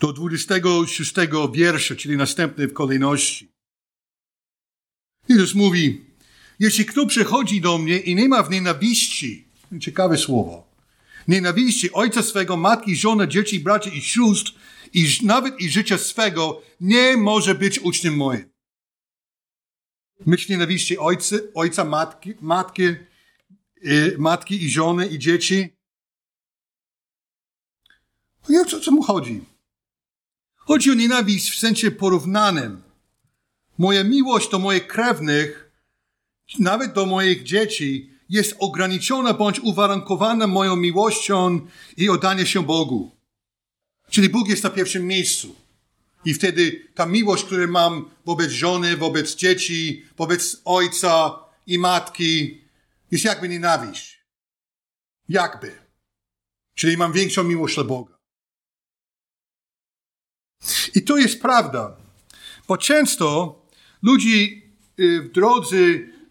Do 0.00 0.12
26 0.12 1.14
wiersza, 1.52 1.96
czyli 1.96 2.16
następny 2.16 2.68
w 2.68 2.72
kolejności. 2.72 3.52
Jezus 5.28 5.54
mówi, 5.54 6.06
jeśli 6.58 6.84
kto 6.84 7.06
przychodzi 7.06 7.60
do 7.60 7.78
mnie 7.78 7.98
i 7.98 8.14
nie 8.14 8.28
ma 8.28 8.42
w 8.42 8.50
nienawiści, 8.50 9.48
ciekawe 9.80 10.16
słowo, 10.16 10.67
nienawiści 11.28 11.92
ojca 11.92 12.22
swego, 12.22 12.56
matki, 12.56 12.96
żony, 12.96 13.28
dzieci, 13.28 13.60
braci 13.60 13.96
i 13.98 14.02
sióstr, 14.02 14.52
i 14.94 15.18
nawet 15.22 15.60
i 15.60 15.70
życia 15.70 15.98
swego, 15.98 16.62
nie 16.80 17.16
może 17.16 17.54
być 17.54 17.78
uczniem 17.78 18.16
moim. 18.16 18.48
Myśl 20.26 20.52
nienawiści 20.52 20.98
ojcy, 20.98 21.52
ojca, 21.54 21.84
matki, 21.84 22.34
matki, 22.40 22.82
y, 23.86 24.16
matki 24.18 24.64
i 24.64 24.70
żony 24.70 25.06
i 25.06 25.18
dzieci. 25.18 25.76
I 28.48 28.56
o 28.56 28.64
co, 28.64 28.80
co 28.80 28.90
mu 28.90 29.02
chodzi? 29.02 29.44
Chodzi 30.56 30.90
o 30.90 30.94
nienawiść 30.94 31.50
w 31.50 31.58
sensie 31.58 31.90
porównanym. 31.90 32.82
Moja 33.78 34.04
miłość 34.04 34.50
do 34.50 34.58
moich 34.58 34.86
krewnych, 34.86 35.70
nawet 36.58 36.92
do 36.92 37.06
moich 37.06 37.42
dzieci, 37.42 38.17
jest 38.28 38.56
ograniczona 38.58 39.34
bądź 39.34 39.60
uwarunkowana 39.60 40.46
moją 40.46 40.76
miłością 40.76 41.60
i 41.96 42.08
oddaniem 42.08 42.46
się 42.46 42.62
Bogu. 42.62 43.10
Czyli 44.10 44.28
Bóg 44.28 44.48
jest 44.48 44.64
na 44.64 44.70
pierwszym 44.70 45.06
miejscu. 45.06 45.56
I 46.24 46.34
wtedy 46.34 46.88
ta 46.94 47.06
miłość, 47.06 47.44
którą 47.44 47.66
mam 47.66 48.10
wobec 48.24 48.50
żony, 48.50 48.96
wobec 48.96 49.34
dzieci, 49.34 50.04
wobec 50.16 50.62
ojca 50.64 51.38
i 51.66 51.78
matki, 51.78 52.60
jest 53.10 53.24
jakby 53.24 53.48
nienawiść. 53.48 54.24
Jakby. 55.28 55.78
Czyli 56.74 56.96
mam 56.96 57.12
większą 57.12 57.44
miłość 57.44 57.74
dla 57.74 57.84
Boga. 57.84 58.18
I 60.94 61.02
to 61.02 61.16
jest 61.16 61.42
prawda, 61.42 61.96
bo 62.68 62.76
często 62.76 63.58
Ludzi 64.02 64.62
y, 65.00 65.22
w 65.22 65.32
drodze 65.32 65.76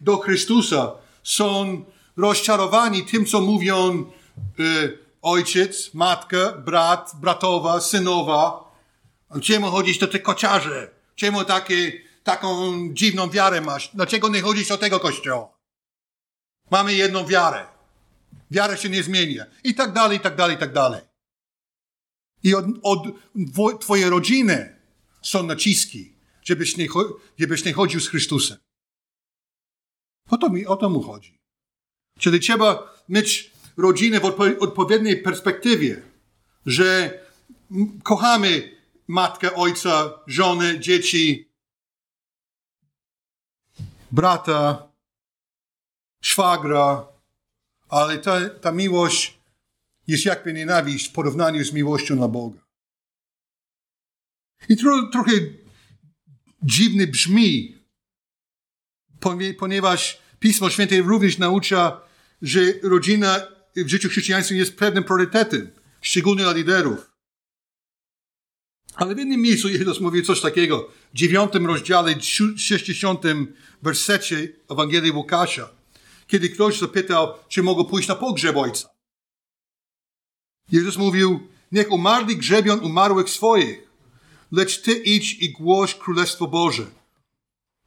do 0.00 0.16
Chrystusa 0.16 0.92
są 1.28 1.84
rozczarowani 2.16 3.06
tym, 3.06 3.26
co 3.26 3.40
mówią 3.40 4.10
y, 4.60 4.98
ojciec, 5.22 5.94
matka, 5.94 6.52
brat, 6.52 7.12
bratowa, 7.20 7.80
synowa. 7.80 8.64
Czemu 9.42 9.70
chodzić 9.70 9.98
do 9.98 10.06
tych 10.06 10.22
kociarzy? 10.22 10.90
Czemu 11.14 11.44
takie, 11.44 11.92
taką 12.24 12.78
dziwną 12.92 13.30
wiarę 13.30 13.60
masz? 13.60 13.90
Dlaczego 13.94 14.28
nie 14.28 14.42
chodzisz 14.42 14.68
do 14.68 14.78
tego 14.78 15.00
kościoła? 15.00 15.58
Mamy 16.70 16.94
jedną 16.94 17.26
wiarę. 17.26 17.66
Wiara 18.50 18.76
się 18.76 18.88
nie 18.88 19.02
zmienia. 19.02 19.46
I 19.64 19.74
tak 19.74 19.92
dalej, 19.92 20.18
i 20.18 20.20
tak 20.20 20.36
dalej, 20.36 20.56
i 20.56 20.58
tak 20.58 20.72
dalej. 20.72 21.00
I 22.42 22.54
od, 22.54 22.64
od 22.82 23.80
twojej 23.80 24.10
rodziny 24.10 24.76
są 25.22 25.42
naciski 25.42 26.18
żebyś 26.48 26.76
nie, 26.76 26.88
żebyś 27.38 27.64
nie 27.64 27.72
chodził 27.72 28.00
z 28.00 28.08
Chrystusem. 28.08 28.58
O 30.30 30.36
to, 30.36 30.50
mi, 30.50 30.66
o 30.66 30.76
to 30.76 30.90
mu 30.90 31.02
chodzi. 31.02 31.38
Czyli 32.18 32.40
trzeba 32.40 32.94
mieć 33.08 33.52
rodzinę 33.76 34.20
w 34.20 34.24
odpowiedniej 34.60 35.22
perspektywie, 35.22 36.02
że 36.66 37.18
kochamy 38.02 38.78
matkę, 39.08 39.54
ojca, 39.54 40.10
żonę, 40.26 40.80
dzieci, 40.80 41.48
brata, 44.10 44.88
szwagra, 46.20 47.06
ale 47.88 48.18
ta, 48.18 48.48
ta 48.48 48.72
miłość 48.72 49.38
jest 50.06 50.24
jakby 50.24 50.52
nienawiść 50.52 51.08
w 51.08 51.12
porównaniu 51.12 51.64
z 51.64 51.72
miłością 51.72 52.16
na 52.16 52.28
Boga. 52.28 52.60
I 54.68 54.76
tro, 54.76 55.08
trochę 55.12 55.32
dziwny 56.62 57.06
brzmi, 57.06 57.77
ponieważ 59.58 60.18
Pismo 60.38 60.70
Święte 60.70 60.96
również 60.98 61.38
naucza, 61.38 62.00
że 62.42 62.60
rodzina 62.82 63.40
w 63.76 63.88
życiu 63.88 64.08
chrześcijańskim 64.08 64.56
jest 64.56 64.76
pewnym 64.76 65.04
priorytetem, 65.04 65.70
szczególnie 66.00 66.42
dla 66.42 66.52
liderów. 66.52 67.10
Ale 68.94 69.14
w 69.14 69.18
innym 69.18 69.40
miejscu 69.40 69.68
Jezus 69.68 70.00
mówi 70.00 70.22
coś 70.22 70.40
takiego, 70.40 70.90
w 71.14 71.16
dziewiątym 71.16 71.66
rozdziale, 71.66 72.20
60 72.20 73.22
wersecie 73.82 74.48
Ewangelii 74.70 75.10
Łukasza, 75.10 75.70
kiedy 76.26 76.48
ktoś 76.48 76.78
zapytał, 76.78 77.34
czy 77.48 77.62
mogą 77.62 77.84
pójść 77.84 78.08
na 78.08 78.14
pogrzeb 78.14 78.56
ojca. 78.56 78.88
Jezus 80.72 80.96
mówił, 80.96 81.48
niech 81.72 81.92
umarli 81.92 82.36
grzebią 82.36 82.78
umarłych 82.78 83.30
swoich, 83.30 83.88
lecz 84.52 84.82
Ty 84.82 84.92
idź 84.92 85.34
i 85.34 85.52
głoś 85.52 85.94
Królestwo 85.94 86.46
Boże. 86.46 86.97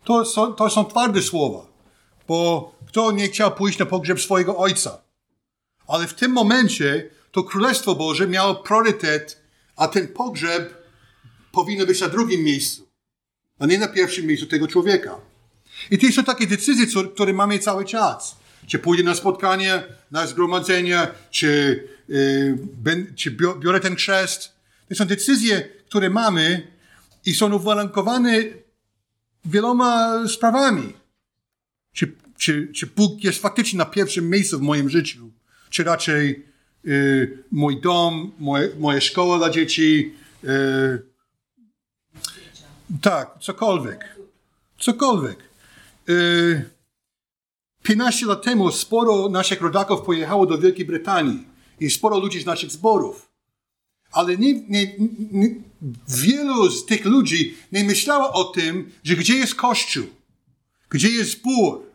To 0.03 0.25
są, 0.25 0.53
to 0.53 0.69
są 0.69 0.85
twarde 0.85 1.21
słowa, 1.21 1.67
bo 2.27 2.71
kto 2.87 3.11
nie 3.11 3.27
chciał 3.27 3.51
pójść 3.51 3.79
na 3.79 3.85
pogrzeb 3.85 4.21
swojego 4.21 4.57
ojca? 4.57 5.01
Ale 5.87 6.07
w 6.07 6.13
tym 6.13 6.31
momencie 6.31 7.09
to 7.31 7.43
Królestwo 7.43 7.95
Boże 7.95 8.27
miało 8.27 8.55
priorytet, 8.55 9.41
a 9.75 9.87
ten 9.87 10.07
pogrzeb 10.07 10.83
powinien 11.51 11.87
być 11.87 12.01
na 12.01 12.09
drugim 12.09 12.43
miejscu, 12.43 12.87
a 13.59 13.65
nie 13.65 13.77
na 13.77 13.87
pierwszym 13.87 14.25
miejscu 14.25 14.45
tego 14.45 14.67
człowieka. 14.67 15.17
I 15.91 15.97
to 15.97 16.11
są 16.11 16.23
takie 16.23 16.47
decyzje, 16.47 16.85
które 17.13 17.33
mamy 17.33 17.59
cały 17.59 17.85
czas. 17.85 18.35
Czy 18.67 18.79
pójdę 18.79 19.03
na 19.03 19.15
spotkanie, 19.15 19.83
na 20.11 20.27
zgromadzenie, 20.27 21.07
czy, 21.31 21.83
yy, 22.85 23.13
czy 23.15 23.31
biorę 23.59 23.79
ten 23.79 23.95
chrzest. 23.95 24.51
To 24.89 24.95
są 24.95 25.05
decyzje, 25.05 25.69
które 25.85 26.09
mamy 26.09 26.67
i 27.25 27.33
są 27.33 27.53
uwarunkowane 27.53 28.43
wieloma 29.45 30.27
sprawami. 30.27 30.93
Czy, 31.93 32.15
czy, 32.37 32.71
czy 32.75 32.87
Bóg 32.87 33.23
jest 33.23 33.41
faktycznie 33.41 33.77
na 33.77 33.85
pierwszym 33.85 34.29
miejscu 34.29 34.59
w 34.59 34.61
moim 34.61 34.89
życiu, 34.89 35.31
czy 35.69 35.83
raczej 35.83 36.45
yy, 36.83 37.43
mój 37.51 37.81
dom, 37.81 38.31
moje, 38.39 38.69
moja 38.79 39.01
szkoła 39.01 39.37
dla 39.37 39.49
dzieci, 39.49 40.13
yy, 40.43 41.05
tak, 43.01 43.35
cokolwiek. 43.39 44.15
Cokolwiek. 44.77 45.37
Yy, 46.07 46.69
15 47.83 48.25
lat 48.25 48.43
temu 48.43 48.71
sporo 48.71 49.29
naszych 49.29 49.61
rodaków 49.61 50.01
pojechało 50.01 50.45
do 50.45 50.57
Wielkiej 50.57 50.85
Brytanii 50.85 51.47
i 51.79 51.89
sporo 51.89 52.19
ludzi 52.19 52.41
z 52.41 52.45
naszych 52.45 52.71
zborów. 52.71 53.30
Ale 54.11 54.37
nie, 54.37 54.53
nie, 54.53 54.95
nie, 55.31 55.55
wielu 56.07 56.69
z 56.69 56.85
tych 56.85 57.05
ludzi 57.05 57.57
nie 57.71 57.83
myślało 57.83 58.33
o 58.33 58.43
tym, 58.43 58.91
że 59.03 59.15
gdzie 59.15 59.35
jest 59.35 59.55
Kościół, 59.55 60.05
gdzie 60.89 61.09
jest 61.09 61.31
zbór. 61.31 61.91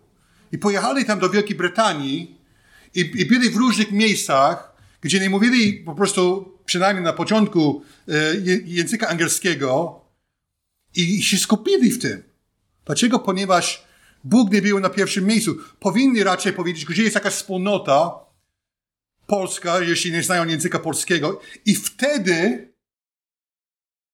I 0.52 0.58
pojechali 0.58 1.04
tam 1.04 1.18
do 1.18 1.30
Wielkiej 1.30 1.56
Brytanii 1.56 2.36
i, 2.94 3.00
i 3.00 3.26
byli 3.26 3.50
w 3.50 3.56
różnych 3.56 3.92
miejscach, 3.92 4.76
gdzie 5.00 5.20
nie 5.20 5.30
mówili 5.30 5.72
po 5.72 5.94
prostu, 5.94 6.52
przynajmniej 6.64 7.04
na 7.04 7.12
początku, 7.12 7.82
e, 8.08 8.12
języka 8.64 9.08
angielskiego 9.08 10.00
i 10.94 11.22
się 11.22 11.36
skupili 11.36 11.90
w 11.90 11.98
tym. 11.98 12.22
Dlaczego? 12.86 13.18
Ponieważ 13.18 13.86
Bóg 14.24 14.52
nie 14.52 14.62
był 14.62 14.80
na 14.80 14.90
pierwszym 14.90 15.26
miejscu. 15.26 15.56
Powinni 15.80 16.22
raczej 16.22 16.52
powiedzieć, 16.52 16.84
gdzie 16.84 17.02
jest 17.02 17.14
jakaś 17.14 17.32
wspólnota 17.32 18.25
polska, 19.26 19.80
jeśli 19.80 20.12
nie 20.12 20.22
znają 20.22 20.46
języka 20.46 20.78
polskiego, 20.78 21.40
i 21.64 21.74
wtedy 21.74 22.68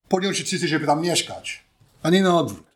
podjąć 0.09 0.37
się 0.37 0.45
decyzję, 0.45 0.69
żeby 0.69 0.87
tam 0.87 1.03
mieszkać, 1.03 1.65
a 2.03 2.11
nie 2.11 2.23
na 2.23 2.39
odwrót. 2.39 2.67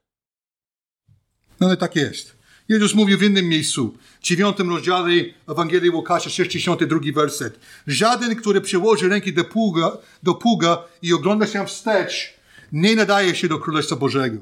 No 1.61 1.67
ale 1.67 1.77
tak 1.77 1.97
jest. 1.97 2.37
Jezus 2.69 2.95
mówił 2.95 3.19
w 3.19 3.23
innym 3.23 3.49
miejscu, 3.49 3.99
w 4.21 4.25
dziewiątym 4.25 4.71
rozdziale 4.71 5.11
Ewangelii 5.49 5.91
Łukasza, 5.91 6.31
62 6.31 6.99
werset. 7.15 7.61
Żaden, 7.87 8.37
który 8.37 8.61
przyłoży 8.61 9.09
ręki 9.09 9.33
do 9.33 9.45
pługa, 9.45 9.99
do 10.23 10.35
pługa 10.35 10.85
i 11.03 11.13
ogląda 11.13 11.47
się 11.47 11.67
wstecz, 11.67 12.35
nie 12.73 12.97
nadaje 12.97 13.35
się 13.35 13.49
do 13.49 13.59
Królestwa 13.59 13.97
Bożego. 13.97 14.39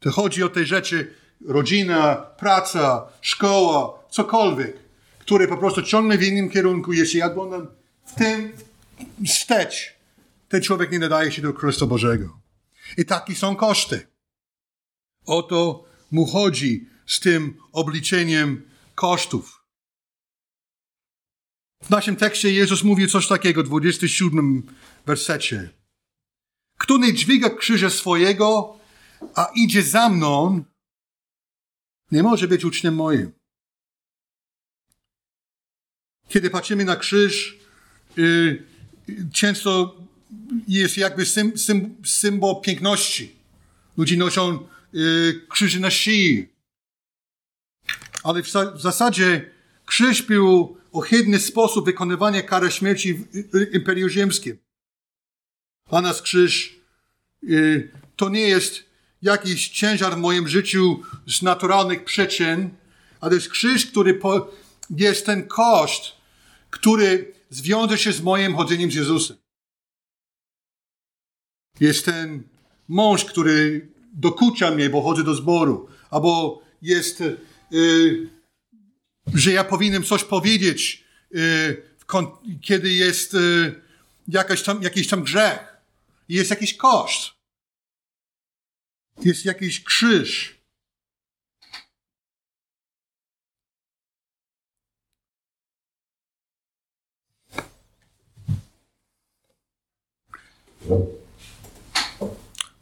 To 0.00 0.10
chodzi 0.10 0.42
o 0.42 0.48
te 0.48 0.64
rzeczy, 0.64 1.14
rodzina, 1.46 2.16
praca, 2.16 3.08
szkoła, 3.20 4.02
cokolwiek, 4.10 4.85
które 5.26 5.48
po 5.48 5.56
prostu 5.56 5.82
ciągle 5.82 6.18
w 6.18 6.22
innym 6.22 6.50
kierunku. 6.50 6.92
Jeśli 6.92 7.18
ja 7.18 7.26
oglądam 7.26 7.66
w 8.04 8.14
tym 8.14 8.52
wstecz, 9.26 9.94
ten 10.48 10.62
człowiek 10.62 10.92
nie 10.92 10.98
nadaje 10.98 11.32
się 11.32 11.42
do 11.42 11.52
Królestwa 11.52 11.86
Bożego. 11.86 12.40
I 12.96 13.04
takie 13.04 13.34
są 13.34 13.56
koszty. 13.56 14.06
O 15.24 15.42
to 15.42 15.84
mu 16.10 16.26
chodzi 16.26 16.88
z 17.06 17.20
tym 17.20 17.58
obliczeniem 17.72 18.68
kosztów. 18.94 19.64
W 21.82 21.90
naszym 21.90 22.16
tekście 22.16 22.52
Jezus 22.52 22.82
mówi 22.82 23.08
coś 23.08 23.28
takiego, 23.28 23.62
w 23.62 23.66
27 23.66 24.62
wersecie. 25.06 25.70
Kto 26.78 26.98
nie 26.98 27.14
dźwiga 27.14 27.50
krzyża 27.50 27.90
swojego, 27.90 28.78
a 29.34 29.50
idzie 29.54 29.82
za 29.82 30.08
mną, 30.08 30.64
nie 32.10 32.22
może 32.22 32.48
być 32.48 32.64
uczniem 32.64 32.94
moim. 32.94 33.32
Kiedy 36.28 36.50
patrzymy 36.50 36.84
na 36.84 36.96
krzyż, 36.96 37.58
yy, 38.16 38.62
często 39.32 39.96
jest 40.68 40.96
jakby 40.96 41.26
sym, 41.26 41.58
sym, 41.58 41.94
symbol 42.04 42.60
piękności. 42.62 43.36
Ludzie 43.96 44.16
noszą 44.16 44.68
yy, 44.92 45.80
na 45.80 45.90
szyi. 45.90 46.48
Ale 48.22 48.42
w, 48.42 48.46
w 48.76 48.80
zasadzie 48.80 49.50
krzyż 49.86 50.22
był 50.22 50.76
ohydny 50.92 51.38
sposób 51.38 51.86
wykonywania 51.86 52.42
kary 52.42 52.70
śmierci 52.70 53.14
w 53.14 53.24
Imperium 53.72 54.10
Ziemskim. 54.10 54.58
Dla 55.90 56.00
nas 56.00 56.22
krzyż 56.22 56.80
yy, 57.42 57.90
to 58.16 58.28
nie 58.28 58.40
jest 58.40 58.84
jakiś 59.22 59.68
ciężar 59.68 60.14
w 60.14 60.18
moim 60.18 60.48
życiu 60.48 61.02
z 61.26 61.42
naturalnych 61.42 62.04
przyczyn, 62.04 62.70
ale 63.20 63.34
jest 63.34 63.48
krzyż, 63.48 63.86
który 63.86 64.14
po, 64.14 64.52
jest 64.90 65.26
ten 65.26 65.48
koszt, 65.48 66.15
który 66.70 67.32
zwiąże 67.50 67.98
się 67.98 68.12
z 68.12 68.20
moim 68.20 68.56
chodzeniem 68.56 68.90
z 68.90 68.94
Jezusem. 68.94 69.36
Jest 71.80 72.04
ten 72.04 72.42
mąż, 72.88 73.24
który 73.24 73.88
dokucza 74.12 74.70
mnie, 74.70 74.90
bo 74.90 75.02
chodzę 75.02 75.24
do 75.24 75.34
zboru. 75.34 75.88
Albo 76.10 76.62
jest, 76.82 77.22
yy, 77.70 78.30
że 79.34 79.52
ja 79.52 79.64
powinienem 79.64 80.04
coś 80.04 80.24
powiedzieć, 80.24 81.04
yy, 81.30 81.82
kiedy 82.62 82.92
jest 82.92 83.32
yy, 83.32 83.82
jakaś 84.28 84.62
tam, 84.62 84.82
jakiś 84.82 85.08
tam 85.08 85.22
grzech. 85.22 85.76
Jest 86.28 86.50
jakiś 86.50 86.76
koszt. 86.76 87.32
Jest 89.24 89.44
jakiś 89.44 89.84
krzyż. 89.84 90.55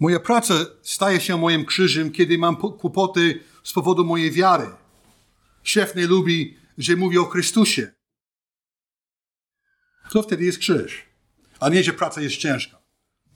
Moja 0.01 0.21
praca 0.21 0.55
staje 0.83 1.21
się 1.21 1.39
moim 1.39 1.65
krzyżem, 1.65 2.13
kiedy 2.13 2.39
mam 2.39 2.57
kłopoty 2.57 3.41
z 3.63 3.73
powodu 3.73 4.05
mojej 4.05 4.31
wiary. 4.31 4.67
Szef 5.63 5.97
nie 5.97 6.07
lubi, 6.07 6.57
że 6.79 6.97
mówię 6.97 7.21
o 7.21 7.25
Chrystusie. 7.25 7.93
To 10.11 10.23
wtedy 10.23 10.45
jest 10.45 10.59
krzyż. 10.59 11.03
A 11.61 11.69
nie, 11.69 11.85
że 11.85 11.93
praca 11.93 12.21
jest 12.21 12.37
ciężka. 12.37 12.79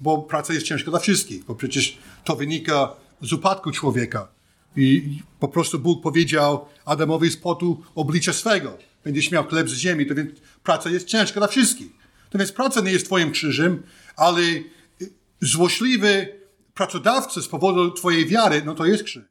Bo 0.00 0.18
praca 0.18 0.54
jest 0.54 0.66
ciężka 0.66 0.90
dla 0.90 1.00
wszystkich, 1.00 1.44
bo 1.44 1.54
przecież 1.54 1.98
to 2.24 2.36
wynika 2.36 2.96
z 3.22 3.32
upadku 3.32 3.70
człowieka. 3.70 4.28
I 4.76 5.18
po 5.40 5.48
prostu 5.48 5.78
Bóg 5.78 6.02
powiedział 6.02 6.66
Adamowi 6.84 7.30
z 7.30 7.36
potu 7.36 7.82
oblicza 7.94 8.32
swego. 8.32 8.78
Będziesz 9.04 9.30
miał 9.30 9.44
chleb 9.44 9.68
z 9.68 9.74
ziemi, 9.74 10.06
to 10.06 10.14
więc 10.14 10.30
praca 10.62 10.90
jest 10.90 11.06
ciężka 11.06 11.40
dla 11.40 11.48
wszystkich. 11.48 11.88
To 12.30 12.38
więc 12.38 12.52
praca 12.52 12.80
nie 12.80 12.92
jest 12.92 13.06
twoim 13.06 13.32
krzyżem, 13.32 13.82
ale 14.18 14.42
złośliwy 15.40 16.40
pracodawca 16.74 17.42
z 17.42 17.48
powodu 17.48 17.90
twojej 17.90 18.26
wiary, 18.26 18.62
no 18.64 18.74
to 18.74 18.86
jest 18.86 19.04
krzyż. 19.04 19.24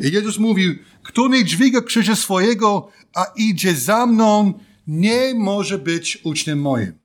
I 0.00 0.12
Jezus 0.12 0.38
mówił, 0.38 0.74
kto 1.02 1.28
nie 1.28 1.44
dźwiga 1.44 1.80
krzyża 1.80 2.16
swojego, 2.16 2.92
a 3.14 3.24
idzie 3.36 3.74
za 3.74 4.06
mną, 4.06 4.60
nie 4.86 5.34
może 5.34 5.78
być 5.78 6.18
uczniem 6.24 6.60
moim. 6.60 6.98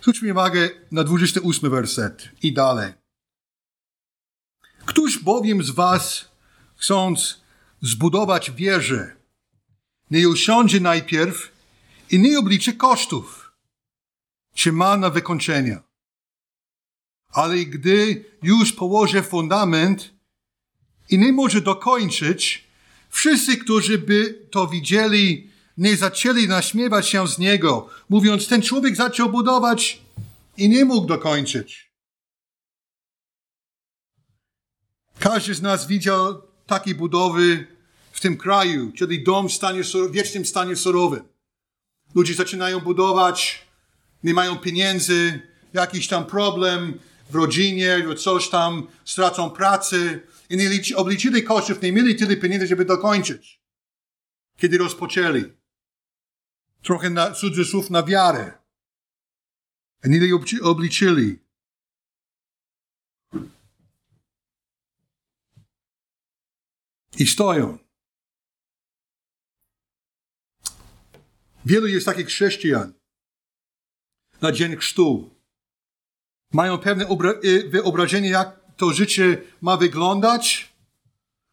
Zwróćmy 0.00 0.32
uwagę 0.32 0.70
na 0.90 1.04
28 1.04 1.70
werset 1.70 2.28
i 2.42 2.52
dalej. 2.52 2.92
Któż 4.86 5.18
bowiem 5.18 5.62
z 5.62 5.70
was, 5.70 6.30
chcąc 6.76 7.40
zbudować 7.80 8.50
wieżę, 8.50 9.16
nie 10.10 10.28
usiądzie 10.28 10.80
najpierw 10.80 11.52
i 12.10 12.18
nie 12.18 12.38
obliczy 12.38 12.72
kosztów, 12.72 13.52
czy 14.54 14.72
ma 14.72 14.96
na 14.96 15.10
wykończenie. 15.10 15.80
Ale 17.28 17.56
gdy 17.56 18.24
już 18.42 18.72
położy 18.72 19.22
fundament 19.22 20.14
i 21.10 21.18
nie 21.18 21.32
może 21.32 21.60
dokończyć, 21.60 22.68
wszyscy, 23.10 23.56
którzy 23.56 23.98
by 23.98 24.48
to 24.50 24.66
widzieli, 24.66 25.50
nie 25.76 25.96
zaczęli 25.96 26.48
naśmiewać 26.48 27.08
się 27.08 27.28
z 27.28 27.38
niego, 27.38 27.88
mówiąc, 28.08 28.48
ten 28.48 28.62
człowiek 28.62 28.96
zaczął 28.96 29.28
budować 29.28 30.02
i 30.56 30.68
nie 30.68 30.84
mógł 30.84 31.06
dokończyć. 31.06 31.92
Każdy 35.18 35.54
z 35.54 35.62
nas 35.62 35.86
widział 35.86 36.47
takie 36.68 36.94
budowy 36.94 37.66
w 38.12 38.20
tym 38.20 38.36
kraju, 38.36 38.92
czyli 38.92 39.24
dom 39.24 39.48
w 39.48 39.52
stanie, 39.52 39.82
w 39.82 40.12
wiecznym 40.12 40.46
stanie 40.46 40.76
surowym. 40.76 41.22
Ludzie 42.14 42.34
zaczynają 42.34 42.80
budować, 42.80 43.66
nie 44.24 44.34
mają 44.34 44.56
pieniędzy, 44.56 45.40
jakiś 45.72 46.08
tam 46.08 46.26
problem 46.26 46.98
w 47.30 47.34
rodzinie, 47.34 48.04
coś 48.16 48.48
tam, 48.48 48.86
stracą 49.04 49.50
pracy 49.50 50.20
i 50.50 50.56
nie 50.56 50.96
obliczyli 50.96 51.42
kosztów, 51.42 51.82
nie 51.82 51.92
mieli 51.92 52.16
tyle 52.16 52.36
pieniędzy, 52.36 52.66
żeby 52.66 52.84
dokończyć. 52.84 53.60
Kiedy 54.56 54.78
rozpoczęli 54.78 55.44
trochę 56.82 57.10
na 57.10 57.30
cudzysłów 57.30 57.90
na 57.90 58.02
wiarę. 58.02 58.52
Nie 60.04 60.34
obliczyli. 60.62 61.38
I 67.18 67.26
stoją. 67.26 67.78
Wielu 71.66 71.86
jest 71.86 72.06
takich 72.06 72.26
chrześcijan 72.26 72.92
na 74.40 74.52
dzień 74.52 74.76
chrztu. 74.76 75.30
Mają 76.52 76.78
pewne 76.78 77.06
y, 77.44 77.68
wyobrażenie, 77.68 78.28
jak 78.28 78.60
to 78.76 78.92
życie 78.92 79.42
ma 79.60 79.76
wyglądać, 79.76 80.72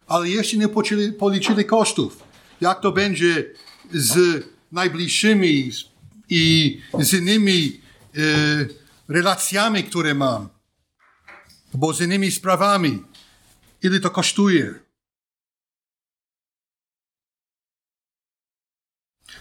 ale 0.07 0.29
jeszcze 0.29 0.57
nie 0.57 0.67
policzyli, 0.67 1.13
policzyli 1.13 1.65
kosztów. 1.65 2.23
Jak 2.61 2.81
to 2.81 2.91
będzie 2.91 3.53
z 3.91 4.45
najbliższymi 4.71 5.71
i 6.29 6.81
z 6.99 7.13
innymi 7.13 7.81
y, 8.17 8.69
relacjami, 9.07 9.83
które 9.83 10.13
mam, 10.13 10.49
bo 11.73 11.93
z 11.93 12.01
innymi 12.01 12.31
sprawami. 12.31 13.03
Ile 13.81 13.99
to 13.99 14.09
kosztuje? 14.09 14.84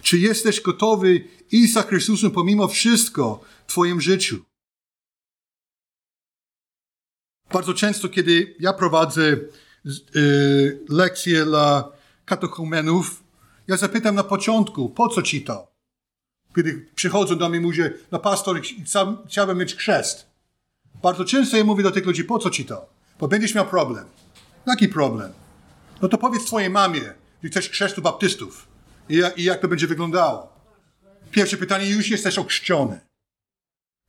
Czy 0.05 0.19
jesteś 0.19 0.61
gotowy 0.61 1.25
iść 1.51 1.73
za 1.73 1.83
Chrystusem 1.83 2.31
pomimo 2.31 2.69
wszystko 2.69 3.41
w 3.67 3.71
Twoim 3.71 4.01
życiu? 4.01 4.45
Bardzo 7.53 7.75
często, 7.75 8.09
kiedy 8.09 8.57
ja 8.61 8.73
prowadzę 8.73 9.23
y, 10.17 10.85
lekcje 10.89 11.45
dla 11.45 11.93
katechumenów, 12.25 13.25
ja 13.69 13.77
zapytam 13.77 14.15
na 14.15 14.25
początku, 14.25 14.89
po 14.89 15.09
co 15.09 15.23
ci 15.23 15.43
to? 15.43 15.73
Kiedy 16.57 16.89
przychodzą 16.95 17.37
do 17.39 17.49
mnie 17.49 17.59
i 17.59 17.63
mówię, 17.63 17.93
no 18.13 18.19
pastor, 18.19 18.61
chciałbym 19.29 19.59
mieć 19.59 19.75
chrzest. 19.75 20.27
Bardzo 21.03 21.25
często 21.25 21.57
ja 21.57 21.65
mówię 21.65 21.83
do 21.83 21.91
tych 21.91 22.07
ludzi, 22.07 22.25
po 22.25 22.39
co 22.39 22.51
ci 22.51 22.65
to? 22.65 22.89
Bo 23.21 23.29
będziesz 23.29 23.55
miał 23.55 23.67
problem. 23.67 24.05
Jaki 24.67 24.89
problem? 24.89 25.33
No 26.03 26.09
to 26.09 26.19
powiedz 26.19 26.45
twojej 26.45 26.71
mamie, 26.71 27.15
że 27.43 27.49
chcesz 27.49 27.71
chrztu 27.71 28.03
baptystów. 28.03 28.74
I 29.09 29.17
jak, 29.17 29.39
I 29.39 29.45
jak 29.45 29.61
to 29.61 29.69
będzie 29.69 29.87
wyglądało? 29.87 30.55
Pierwsze 31.31 31.57
pytanie, 31.57 31.91
już 31.91 32.09
jesteś 32.09 32.39
ochrzczony. 32.39 33.01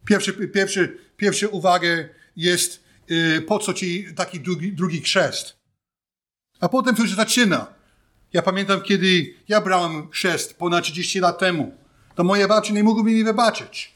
Pierwsze, 0.06 0.34
pierwsze, 0.34 0.88
pierwsze 1.18 1.50
uwagę 1.50 2.10
jest, 2.36 2.84
yy, 3.08 3.42
po 3.42 3.60
co 3.60 3.74
ci 3.74 4.08
taki 4.16 4.40
drugi, 4.40 4.74
drugi 4.74 5.02
chrzest? 5.02 5.56
A 6.60 6.70
potem 6.70 6.96
to 6.96 7.02
już 7.02 7.16
zaczyna. 7.16 7.68
Ja 8.34 8.42
pamiętam, 8.42 8.82
kiedy 8.82 9.34
ja 9.48 9.62
brałem 9.62 10.10
chrzest 10.10 10.58
ponad 10.58 10.84
30 10.84 11.20
lat 11.20 11.40
temu, 11.40 11.78
to 12.16 12.24
moje 12.24 12.48
babcie 12.48 12.74
nie 12.74 12.84
mogły 12.84 13.04
mi 13.04 13.24
wybaczyć. 13.24 13.94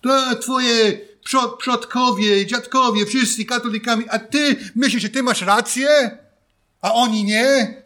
To 0.00 0.36
twoje 0.36 1.00
przod, 1.24 1.58
przodkowie, 1.58 2.46
dziadkowie, 2.46 3.06
wszyscy 3.06 3.44
katolikami, 3.44 4.04
a 4.08 4.18
ty 4.18 4.56
myślisz, 4.74 5.02
że 5.02 5.08
ty 5.08 5.22
masz 5.22 5.42
rację, 5.42 6.18
a 6.80 6.92
oni 6.92 7.24
nie? 7.24 7.82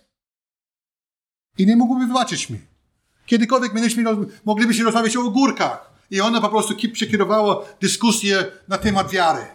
I 1.58 1.66
nie 1.66 1.76
mógłby 1.76 2.06
wybaczyć 2.06 2.50
mi. 2.50 2.60
Kiedykolwiek 3.26 3.74
mieliśmy, 3.74 4.04
moglibyśmy 4.44 4.84
rozmawiać 4.84 5.16
o 5.16 5.30
górkach. 5.30 5.90
I 6.10 6.20
ona 6.20 6.40
po 6.40 6.48
prostu 6.48 6.74
przekierowała 6.92 7.64
dyskusję 7.80 8.52
na 8.68 8.78
temat 8.78 9.10
wiary. 9.10 9.46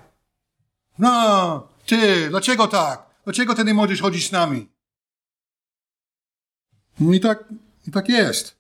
No, 1.00 1.68
ty, 1.86 2.30
dlaczego 2.30 2.68
tak? 2.68 3.06
Dlaczego 3.24 3.56
ty 3.56 3.64
nie 3.64 3.74
możesz 3.74 4.02
chodzić 4.02 4.28
z 4.28 4.32
nami? 4.32 4.68
No 7.00 7.14
I 7.14 7.20
tak, 7.20 7.44
i 7.88 7.92
tak 7.92 8.10
jest. 8.10 8.56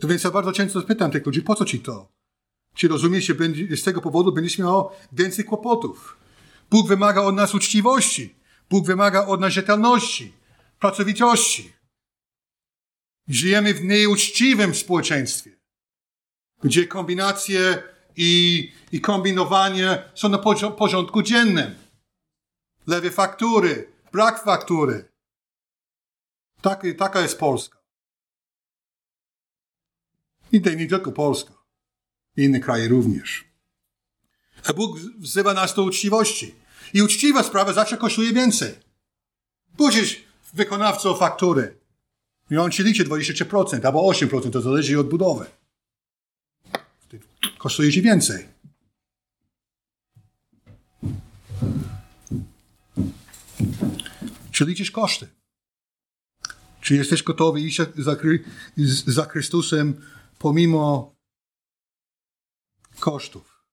To 0.00 0.08
więc 0.08 0.24
ja 0.24 0.30
bardzo 0.30 0.52
często 0.52 0.82
pytam 0.82 1.10
tych 1.10 1.26
ludzi, 1.26 1.42
po 1.42 1.54
co 1.54 1.64
ci 1.64 1.80
to? 1.80 2.08
Czy 2.74 2.88
rozumiesz, 2.88 3.24
że 3.24 3.34
będzie, 3.34 3.76
z 3.76 3.82
tego 3.82 4.00
powodu 4.00 4.32
będziesz 4.32 4.58
miał 4.58 4.90
więcej 5.12 5.44
kłopotów? 5.44 6.16
Bóg 6.70 6.88
wymaga 6.88 7.20
od 7.22 7.34
nas 7.34 7.54
uczciwości. 7.54 8.34
Bóg 8.70 8.86
wymaga 8.86 9.26
od 9.26 9.40
nas 9.40 9.52
rzetelności, 9.52 10.32
pracowitości. 10.78 11.72
Żyjemy 13.30 13.74
w 13.74 13.84
nieuczciwym 13.84 14.74
społeczeństwie, 14.74 15.56
gdzie 16.62 16.86
kombinacje 16.86 17.82
i, 18.16 18.72
i 18.92 19.00
kombinowanie 19.00 20.02
są 20.14 20.28
na 20.28 20.38
porządku 20.78 21.22
dziennym. 21.22 21.74
Lewe 22.86 23.10
faktury, 23.10 23.92
brak 24.12 24.44
faktury. 24.44 25.12
Tak, 26.60 26.82
taka 26.98 27.20
jest 27.20 27.38
Polska. 27.38 27.78
I 30.52 30.60
to 30.60 30.70
nie 30.70 30.86
tylko 30.86 31.12
Polska. 31.12 31.54
Inne 32.36 32.60
kraje 32.60 32.88
również. 32.88 33.44
A 34.64 34.72
Bóg 34.72 34.98
wzywa 34.98 35.54
nas 35.54 35.74
do 35.74 35.82
uczciwości. 35.82 36.54
I 36.94 37.02
uczciwa 37.02 37.42
sprawa 37.42 37.72
zawsze 37.72 37.96
kosztuje 37.96 38.32
więcej. 38.32 38.74
Pójdziesz 39.76 40.24
wykonawcą 40.52 41.14
faktury 41.14 41.79
i 42.50 42.56
on 42.56 42.70
ci 42.70 42.82
liczy 42.82 43.04
23% 43.04 43.86
albo 43.86 44.10
8%, 44.10 44.50
to 44.50 44.60
zależy 44.60 45.00
od 45.00 45.08
budowy. 45.08 45.46
Kosztuje 47.58 47.92
ci 47.92 48.02
więcej. 48.02 48.48
Czy 54.50 54.64
liczysz 54.64 54.90
koszty? 54.90 55.28
Czy 56.80 56.94
jesteś 56.94 57.22
gotowy 57.22 57.60
iść 57.60 57.76
za, 57.96 58.16
za 59.06 59.24
Chrystusem 59.24 60.00
pomimo 60.38 61.14
kosztów? 62.98 63.64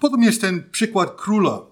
Potem 0.00 0.22
jest 0.22 0.40
ten 0.40 0.70
przykład 0.70 1.20
króla. 1.20 1.66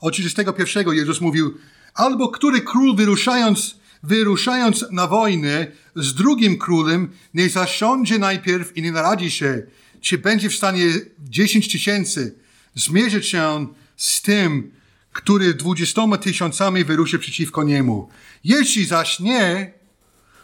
Od 0.00 0.12
31 0.12 0.94
Jezus 0.94 1.20
mówił, 1.20 1.58
albo 1.94 2.28
który 2.28 2.60
król 2.60 2.96
wyruszając, 2.96 3.77
wyruszając 4.02 4.84
na 4.90 5.06
wojnę 5.06 5.66
z 5.96 6.14
drugim 6.14 6.58
królem 6.58 7.10
nie 7.34 7.48
zasiądzie 7.48 8.18
najpierw 8.18 8.76
i 8.76 8.82
nie 8.82 8.92
naradzi 8.92 9.30
się, 9.30 9.62
czy 10.00 10.18
będzie 10.18 10.50
w 10.50 10.54
stanie 10.54 10.84
10 11.18 11.72
tysięcy 11.72 12.38
zmierzyć 12.74 13.26
się 13.26 13.66
z 13.96 14.22
tym, 14.22 14.72
który 15.12 15.54
dwudziestoma 15.54 16.18
tysiącami 16.18 16.84
wyruszy 16.84 17.18
przeciwko 17.18 17.62
niemu. 17.64 18.08
Jeśli 18.44 18.84
zaś 18.84 19.20
nie, 19.20 19.72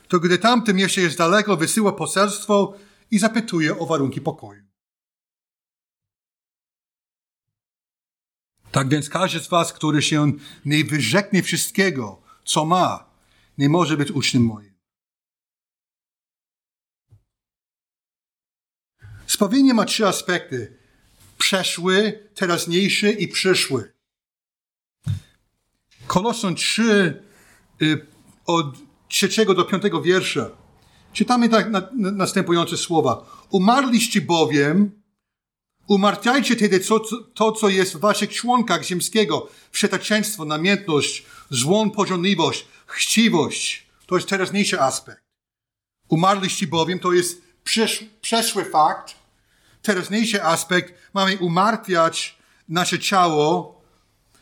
to 0.08 0.20
gdy 0.20 0.38
tamtym 0.38 0.78
jeszcze 0.78 1.00
jest 1.00 1.18
daleko, 1.18 1.56
wysyła 1.56 1.92
poselstwo 1.92 2.74
i 3.10 3.18
zapytuje 3.18 3.78
o 3.78 3.86
warunki 3.86 4.20
pokoju. 4.20 4.62
Tak 8.70 8.88
więc 8.88 9.08
każdy 9.08 9.40
z 9.40 9.48
was, 9.48 9.72
który 9.72 10.02
się 10.02 10.32
nie 10.64 10.84
wyrzeknie 10.84 11.42
wszystkiego, 11.42 12.22
co 12.44 12.64
ma, 12.64 13.13
nie 13.58 13.68
może 13.68 13.96
być 13.96 14.10
uczniem 14.10 14.44
moim. 14.44 14.74
Spawienie 19.26 19.74
ma 19.74 19.84
trzy 19.84 20.06
aspekty. 20.06 20.78
Przeszły, 21.38 22.28
teraźniejszy 22.34 23.10
i 23.10 23.28
przyszły. 23.28 23.92
Koloson 26.06 26.54
3 26.54 27.22
y, 27.82 28.06
od 28.46 28.76
trzeciego 29.08 29.54
do 29.54 29.64
piątego 29.64 30.02
wiersza. 30.02 30.50
Czytamy 31.12 31.48
tak 31.48 31.70
na, 31.70 31.88
na, 31.94 32.10
następujące 32.10 32.76
słowa. 32.76 33.26
Umarliście 33.50 34.20
bowiem, 34.20 34.90
umartwiajcie 35.86 36.56
tedy 36.56 36.80
co, 36.80 37.00
to, 37.34 37.52
co 37.52 37.68
jest 37.68 37.96
w 37.96 38.00
waszych 38.00 38.30
członkach 38.30 38.84
ziemskiego. 38.84 39.48
Wszeteczeństwo, 39.70 40.44
namiętność, 40.44 41.26
złą 41.50 41.90
pożądliwość, 41.90 42.66
chciwość. 42.86 43.86
To 44.06 44.16
jest 44.16 44.28
teraźniejszy 44.28 44.80
aspekt. 44.80 45.22
Umarliście 46.08 46.66
bowiem, 46.66 46.98
to 46.98 47.12
jest 47.12 47.42
przesz, 47.64 48.04
przeszły 48.20 48.64
fakt. 48.64 49.14
Teraźniejszy 49.82 50.42
aspekt, 50.42 50.94
mamy 51.14 51.38
umartwiać 51.38 52.38
nasze 52.68 52.98
ciało, 52.98 53.80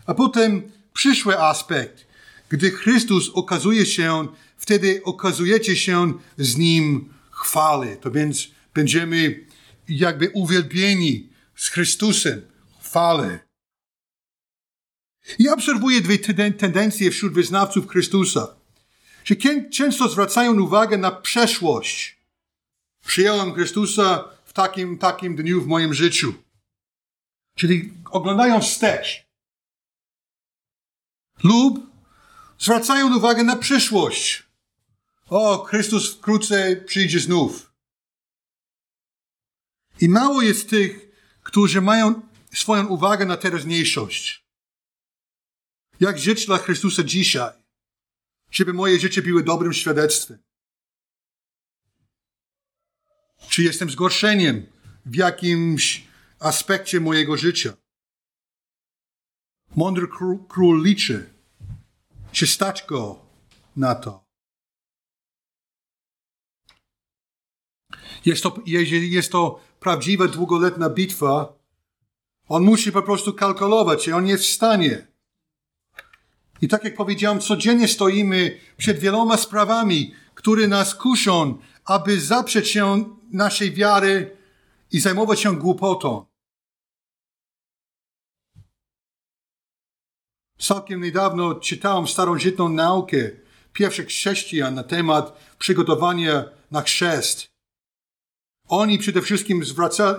a 0.06 0.14
potem 0.14 0.72
przyszły 0.94 1.40
aspekt. 1.40 2.06
Gdy 2.48 2.70
Chrystus 2.70 3.30
okazuje 3.34 3.86
się, 3.86 4.28
wtedy 4.56 5.00
okazujecie 5.04 5.76
się 5.76 6.12
z 6.38 6.56
Nim 6.56 7.14
chwale. 7.30 7.96
To 7.96 8.10
więc 8.10 8.48
będziemy 8.74 9.46
jakby 9.88 10.30
uwielbieni 10.30 11.28
z 11.56 11.68
Chrystusem. 11.68 12.42
Chwale. 12.82 13.51
I 15.38 15.48
obserwuję 15.48 16.00
dwie 16.00 16.18
tendencje 16.58 17.10
wśród 17.10 17.32
wyznawców 17.32 17.88
Chrystusa, 17.88 18.56
że 19.24 19.36
często 19.70 20.08
zwracają 20.08 20.60
uwagę 20.60 20.98
na 20.98 21.10
przeszłość. 21.10 22.18
Przyjąłem 23.06 23.54
Chrystusa 23.54 24.24
w 24.44 24.52
takim, 24.52 24.98
takim 24.98 25.36
dniu 25.36 25.62
w 25.62 25.66
moim 25.66 25.94
życiu. 25.94 26.34
Czyli 27.56 27.92
oglądają 28.10 28.60
wstecz. 28.60 29.26
Lub 31.44 31.86
zwracają 32.58 33.16
uwagę 33.16 33.44
na 33.44 33.56
przyszłość. 33.56 34.42
O, 35.28 35.64
Chrystus 35.64 36.14
wkrótce 36.14 36.76
przyjdzie 36.76 37.20
znów. 37.20 37.72
I 40.00 40.08
mało 40.08 40.42
jest 40.42 40.70
tych, 40.70 41.08
którzy 41.42 41.80
mają 41.80 42.22
swoją 42.54 42.86
uwagę 42.86 43.26
na 43.26 43.36
teraźniejszość. 43.36 44.41
Jak 46.02 46.18
żyć 46.18 46.46
dla 46.46 46.58
Chrystusa 46.58 47.02
dzisiaj? 47.02 47.52
Żeby 48.50 48.72
moje 48.72 49.00
życie 49.00 49.22
było 49.22 49.42
dobrym 49.42 49.72
świadectwem. 49.72 50.38
Czy 53.48 53.62
jestem 53.62 53.90
zgorszeniem 53.90 54.66
w 55.06 55.14
jakimś 55.16 56.06
aspekcie 56.38 57.00
mojego 57.00 57.36
życia? 57.36 57.72
Mądry 59.76 60.08
król 60.48 60.82
liczy, 60.84 61.30
czy 62.32 62.46
stać 62.46 62.84
go 62.88 63.26
na 63.76 63.94
to. 63.94 64.24
Jest 68.24 68.42
to, 68.42 68.62
jeżeli 68.66 69.10
jest 69.10 69.32
to 69.32 69.60
prawdziwa, 69.80 70.28
długoletnia 70.28 70.88
bitwa, 70.90 71.58
on 72.48 72.62
musi 72.62 72.92
po 72.92 73.02
prostu 73.02 73.34
kalkulować, 73.34 74.04
czy 74.04 74.16
on 74.16 74.26
jest 74.26 74.44
w 74.44 74.52
stanie. 74.52 75.11
I 76.62 76.68
tak 76.68 76.84
jak 76.84 76.94
powiedziałem, 76.94 77.40
codziennie 77.40 77.88
stoimy 77.88 78.58
przed 78.76 78.98
wieloma 78.98 79.36
sprawami, 79.36 80.14
które 80.34 80.68
nas 80.68 80.94
kuszą, 80.94 81.58
aby 81.84 82.20
zaprzeć 82.20 82.68
się 82.68 83.04
naszej 83.32 83.72
wiary 83.72 84.36
i 84.92 85.00
zajmować 85.00 85.40
się 85.40 85.56
głupotą. 85.56 86.26
Całkiem 90.58 91.02
niedawno 91.02 91.54
czytałem 91.54 92.08
starożytną 92.08 92.68
naukę 92.68 93.30
pierwszych 93.72 94.06
chrześcijan 94.06 94.74
na 94.74 94.84
temat 94.84 95.54
przygotowania 95.58 96.44
na 96.70 96.82
chrzest. 96.82 97.48
Oni 98.68 98.98
przede 98.98 99.22
wszystkim 99.22 99.64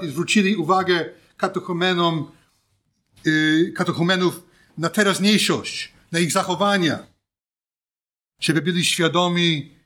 zwrócili 0.04 0.56
uwagę 0.56 1.10
katechumenom, 1.38 2.32
yy, 3.26 3.72
katechumenów 3.76 4.44
na 4.78 4.90
teraźniejszość, 4.90 5.93
na 6.14 6.20
ich 6.20 6.32
zachowania, 6.32 7.08
żeby 8.40 8.62
byli 8.62 8.86
świadomi, 8.86 9.78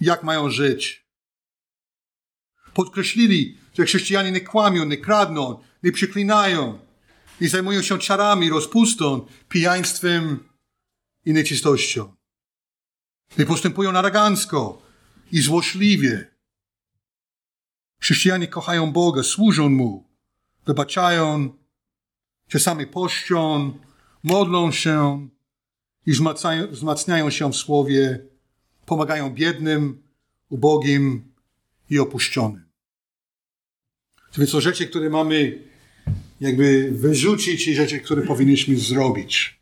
jak 0.00 0.22
mają 0.22 0.50
żyć. 0.50 1.06
Podkreślili, 2.74 3.58
że 3.74 3.84
chrześcijanie 3.84 4.32
nie 4.32 4.40
kłamią, 4.40 4.84
nie 4.84 4.96
kradną, 4.96 5.62
nie 5.82 5.92
przyklinają, 5.92 6.78
nie 7.40 7.48
zajmują 7.48 7.82
się 7.82 7.98
czarami, 7.98 8.50
rozpustą, 8.50 9.26
pijaństwem 9.48 10.48
i 11.24 11.32
nieczystością. 11.32 12.16
Nie 13.38 13.46
postępują 13.46 13.92
naragansko 13.92 14.82
i 15.32 15.40
złośliwie. 15.40 16.36
Chrześcijanie 18.00 18.48
kochają 18.48 18.92
Boga, 18.92 19.22
służą 19.22 19.68
Mu, 19.68 20.08
wybaczają, 20.66 21.58
czasami 22.48 22.86
poszczą, 22.86 23.78
modlą 24.22 24.72
się 24.72 25.28
i 26.06 26.12
wzmacniają, 26.12 26.66
wzmacniają 26.66 27.30
się 27.30 27.52
w 27.52 27.56
Słowie, 27.56 28.26
pomagają 28.86 29.34
biednym, 29.34 30.02
ubogim 30.48 31.32
i 31.90 31.98
opuszczonym. 31.98 32.66
To 34.32 34.38
więc 34.38 34.50
są 34.50 34.60
rzeczy, 34.60 34.86
które 34.86 35.10
mamy 35.10 35.58
jakby 36.40 36.90
wyrzucić 36.92 37.68
i 37.68 37.74
rzeczy, 37.74 38.00
które 38.00 38.22
powinniśmy 38.22 38.76
zrobić. 38.76 39.60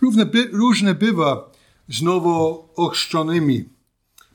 Różne, 0.00 0.26
by, 0.26 0.44
różne 0.52 0.94
bywa 0.94 1.52
z 1.88 2.02
nowo 2.02 2.68
ochrzczonymi. 2.76 3.68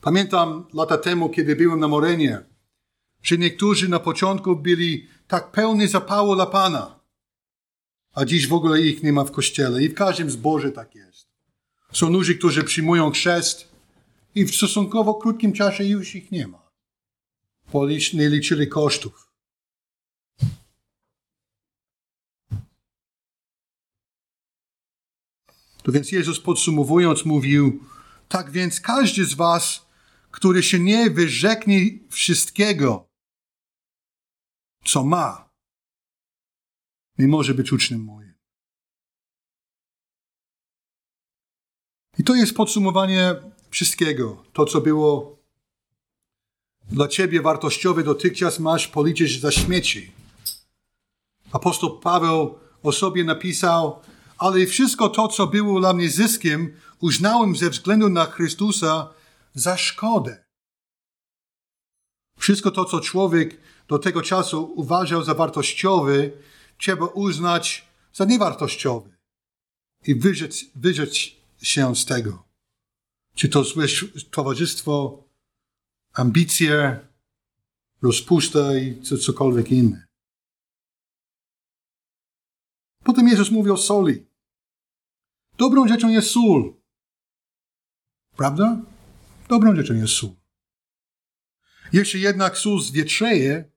Pamiętam 0.01 0.65
lata 0.73 0.97
temu, 0.97 1.29
kiedy 1.29 1.55
byłem 1.55 1.79
na 1.79 1.87
Morenie, 1.87 2.41
że 3.23 3.37
niektórzy 3.37 3.89
na 3.89 3.99
początku 3.99 4.55
byli 4.55 5.07
tak 5.27 5.51
pełni 5.51 5.87
zapału 5.87 6.35
dla 6.35 6.45
Pana, 6.45 6.99
a 8.13 8.25
dziś 8.25 8.47
w 8.47 8.53
ogóle 8.53 8.81
ich 8.81 9.03
nie 9.03 9.13
ma 9.13 9.23
w 9.23 9.31
kościele 9.31 9.83
i 9.83 9.89
w 9.89 9.93
każdym 9.93 10.31
zborze 10.31 10.71
tak 10.71 10.95
jest. 10.95 11.27
Są 11.91 12.09
ludzie, 12.09 12.35
którzy 12.35 12.63
przyjmują 12.63 13.11
chrzest 13.11 13.67
i 14.35 14.45
w 14.45 14.55
stosunkowo 14.55 15.13
krótkim 15.13 15.53
czasie 15.53 15.83
już 15.83 16.15
ich 16.15 16.31
nie 16.31 16.47
ma, 16.47 16.69
bo 17.73 17.87
nie 17.87 18.29
liczyli 18.29 18.67
kosztów. 18.67 19.29
To 25.83 25.91
więc 25.91 26.11
Jezus 26.11 26.39
podsumowując 26.39 27.25
mówił, 27.25 27.83
tak 28.29 28.51
więc 28.51 28.79
każdy 28.79 29.25
z 29.25 29.33
was, 29.33 29.85
który 30.31 30.63
się 30.63 30.79
nie 30.79 31.09
wyrzeknie 31.09 31.99
wszystkiego, 32.09 33.12
co 34.85 35.03
ma, 35.03 35.49
nie 37.17 37.27
może 37.27 37.53
być 37.53 37.71
uczniem 37.71 38.03
moim. 38.03 38.33
I 42.17 42.23
to 42.23 42.35
jest 42.35 42.53
podsumowanie 42.53 43.35
wszystkiego. 43.69 44.43
To, 44.53 44.65
co 44.65 44.81
było 44.81 45.37
dla 46.91 47.07
ciebie 47.07 47.41
wartościowe 47.41 48.03
dotychczas, 48.03 48.59
masz 48.59 48.87
policzyć 48.87 49.39
za 49.39 49.51
śmieci. 49.51 50.11
Apostoł 51.51 51.99
Paweł 51.99 52.59
o 52.83 52.91
sobie 52.91 53.23
napisał, 53.23 53.99
ale 54.37 54.65
wszystko 54.65 55.09
to, 55.09 55.27
co 55.27 55.47
było 55.47 55.79
dla 55.79 55.93
mnie 55.93 56.09
zyskiem, 56.09 56.77
uznałem 56.99 57.55
ze 57.55 57.69
względu 57.69 58.09
na 58.09 58.25
Chrystusa 58.25 59.13
za 59.53 59.77
szkodę. 59.77 60.43
Wszystko 62.37 62.71
to, 62.71 62.85
co 62.85 62.99
człowiek 62.99 63.57
do 63.87 63.99
tego 63.99 64.21
czasu 64.21 64.73
uważał 64.75 65.23
za 65.23 65.33
wartościowy, 65.33 66.31
trzeba 66.77 67.05
uznać 67.05 67.87
za 68.13 68.25
niewartościowy 68.25 69.17
i 70.07 70.15
wyrzec, 70.15 70.65
wyrzec 70.75 71.15
się 71.61 71.95
z 71.95 72.05
tego. 72.05 72.43
Czy 73.35 73.49
to 73.49 73.63
złe 73.63 73.85
towarzystwo, 74.31 75.23
ambicje, 76.13 76.99
rozpusta 78.01 78.77
i 78.77 79.01
co, 79.01 79.17
cokolwiek 79.17 79.71
inne. 79.71 80.07
Potem 83.03 83.27
Jezus 83.27 83.51
mówi 83.51 83.71
o 83.71 83.77
soli. 83.77 84.25
Dobrą 85.57 85.87
rzeczą 85.87 86.09
jest 86.09 86.29
sól. 86.29 86.73
Prawda? 88.37 88.81
Dobrą 89.49 89.75
rzeczą 89.75 89.93
jest 89.93 90.13
sól. 90.13 90.35
Jeśli 91.93 92.21
jednak 92.21 92.57
sól 92.57 92.81
zwietrzeje, 92.81 93.71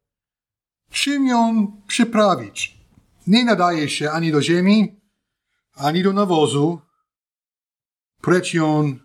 czym 0.90 1.27
ją 1.27 1.72
przyprawić? 1.87 2.77
Nie 3.27 3.44
nadaje 3.44 3.88
się 3.88 4.11
ani 4.11 4.33
do 4.33 4.42
ziemi, 4.42 5.01
ani 5.75 6.03
do 6.03 6.12
nawozu, 6.12 6.81
precz 8.20 8.55
ją 8.55 8.99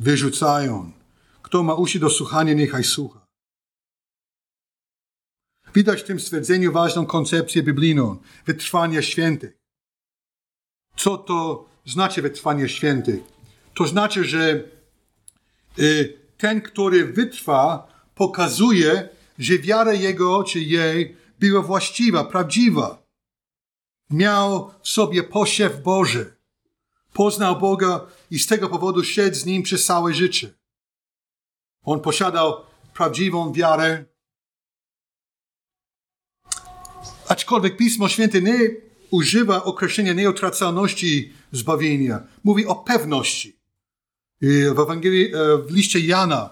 wyrzucają. 0.00 0.92
Kto 1.42 1.62
ma 1.62 1.74
uszy 1.74 1.98
do 1.98 2.10
słuchania, 2.10 2.54
niechaj 2.54 2.84
słucha. 2.84 3.26
Widać 5.74 6.00
w 6.00 6.04
tym 6.04 6.20
stwierdzeniu 6.20 6.72
ważną 6.72 7.06
koncepcję 7.06 7.62
biblijną 7.62 8.16
wytrwania 8.46 9.02
świętych. 9.02 9.58
Co 10.96 11.18
to 11.18 11.68
znaczy 11.86 12.22
wytrwanie 12.22 12.68
świętych? 12.68 13.20
To 13.74 13.86
znaczy, 13.86 14.24
że 14.24 14.64
y, 15.78 16.18
ten, 16.38 16.60
który 16.60 17.12
wytrwa, 17.12 17.92
pokazuje, 18.14 19.08
że 19.40 19.58
wiara 19.58 19.92
jego 19.92 20.44
czy 20.44 20.60
jej 20.60 21.16
była 21.38 21.62
właściwa, 21.62 22.24
prawdziwa. 22.24 23.02
Miał 24.10 24.70
w 24.82 24.88
sobie 24.88 25.22
posiew 25.22 25.82
Boży. 25.82 26.36
Poznał 27.12 27.58
Boga 27.58 28.06
i 28.30 28.38
z 28.38 28.46
tego 28.46 28.68
powodu 28.68 29.04
szedł 29.04 29.36
z 29.36 29.46
nim 29.46 29.62
przez 29.62 29.84
całe 29.84 30.14
życie. 30.14 30.54
On 31.82 32.00
posiadał 32.00 32.54
prawdziwą 32.94 33.52
wiarę. 33.52 34.04
Aczkolwiek 37.28 37.76
Pismo 37.76 38.08
Święte 38.08 38.42
nie 38.42 38.70
używa 39.10 39.64
określenia 39.64 40.12
nieutracalności 40.12 41.32
zbawienia. 41.52 42.22
Mówi 42.44 42.66
o 42.66 42.74
pewności. 42.74 43.60
W 44.74 44.78
Ewangelii, 44.80 45.34
e, 45.34 45.58
w 45.58 45.70
liście 45.70 46.00
Jana, 46.00 46.50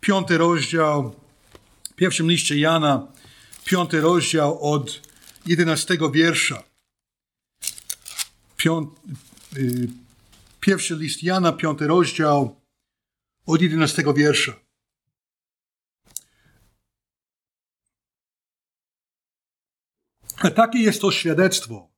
piąty 0.00 0.38
rozdział, 0.38 1.25
pierwszym 1.96 2.30
liście 2.30 2.58
Jana, 2.58 3.12
piąty 3.64 4.00
rozdział 4.00 4.72
od 4.72 5.02
jedenastego 5.46 6.10
wiersza. 6.10 6.62
Piąt, 8.56 8.90
y, 9.56 9.88
pierwszy 10.60 10.94
list 10.96 11.22
Jana, 11.22 11.52
piąty 11.52 11.86
rozdział, 11.86 12.60
od 13.46 13.62
jedenastego 13.62 14.14
wiersza. 14.14 14.52
A 20.36 20.50
takie 20.50 20.78
jest 20.78 21.00
to 21.00 21.12
świadectwo, 21.12 21.92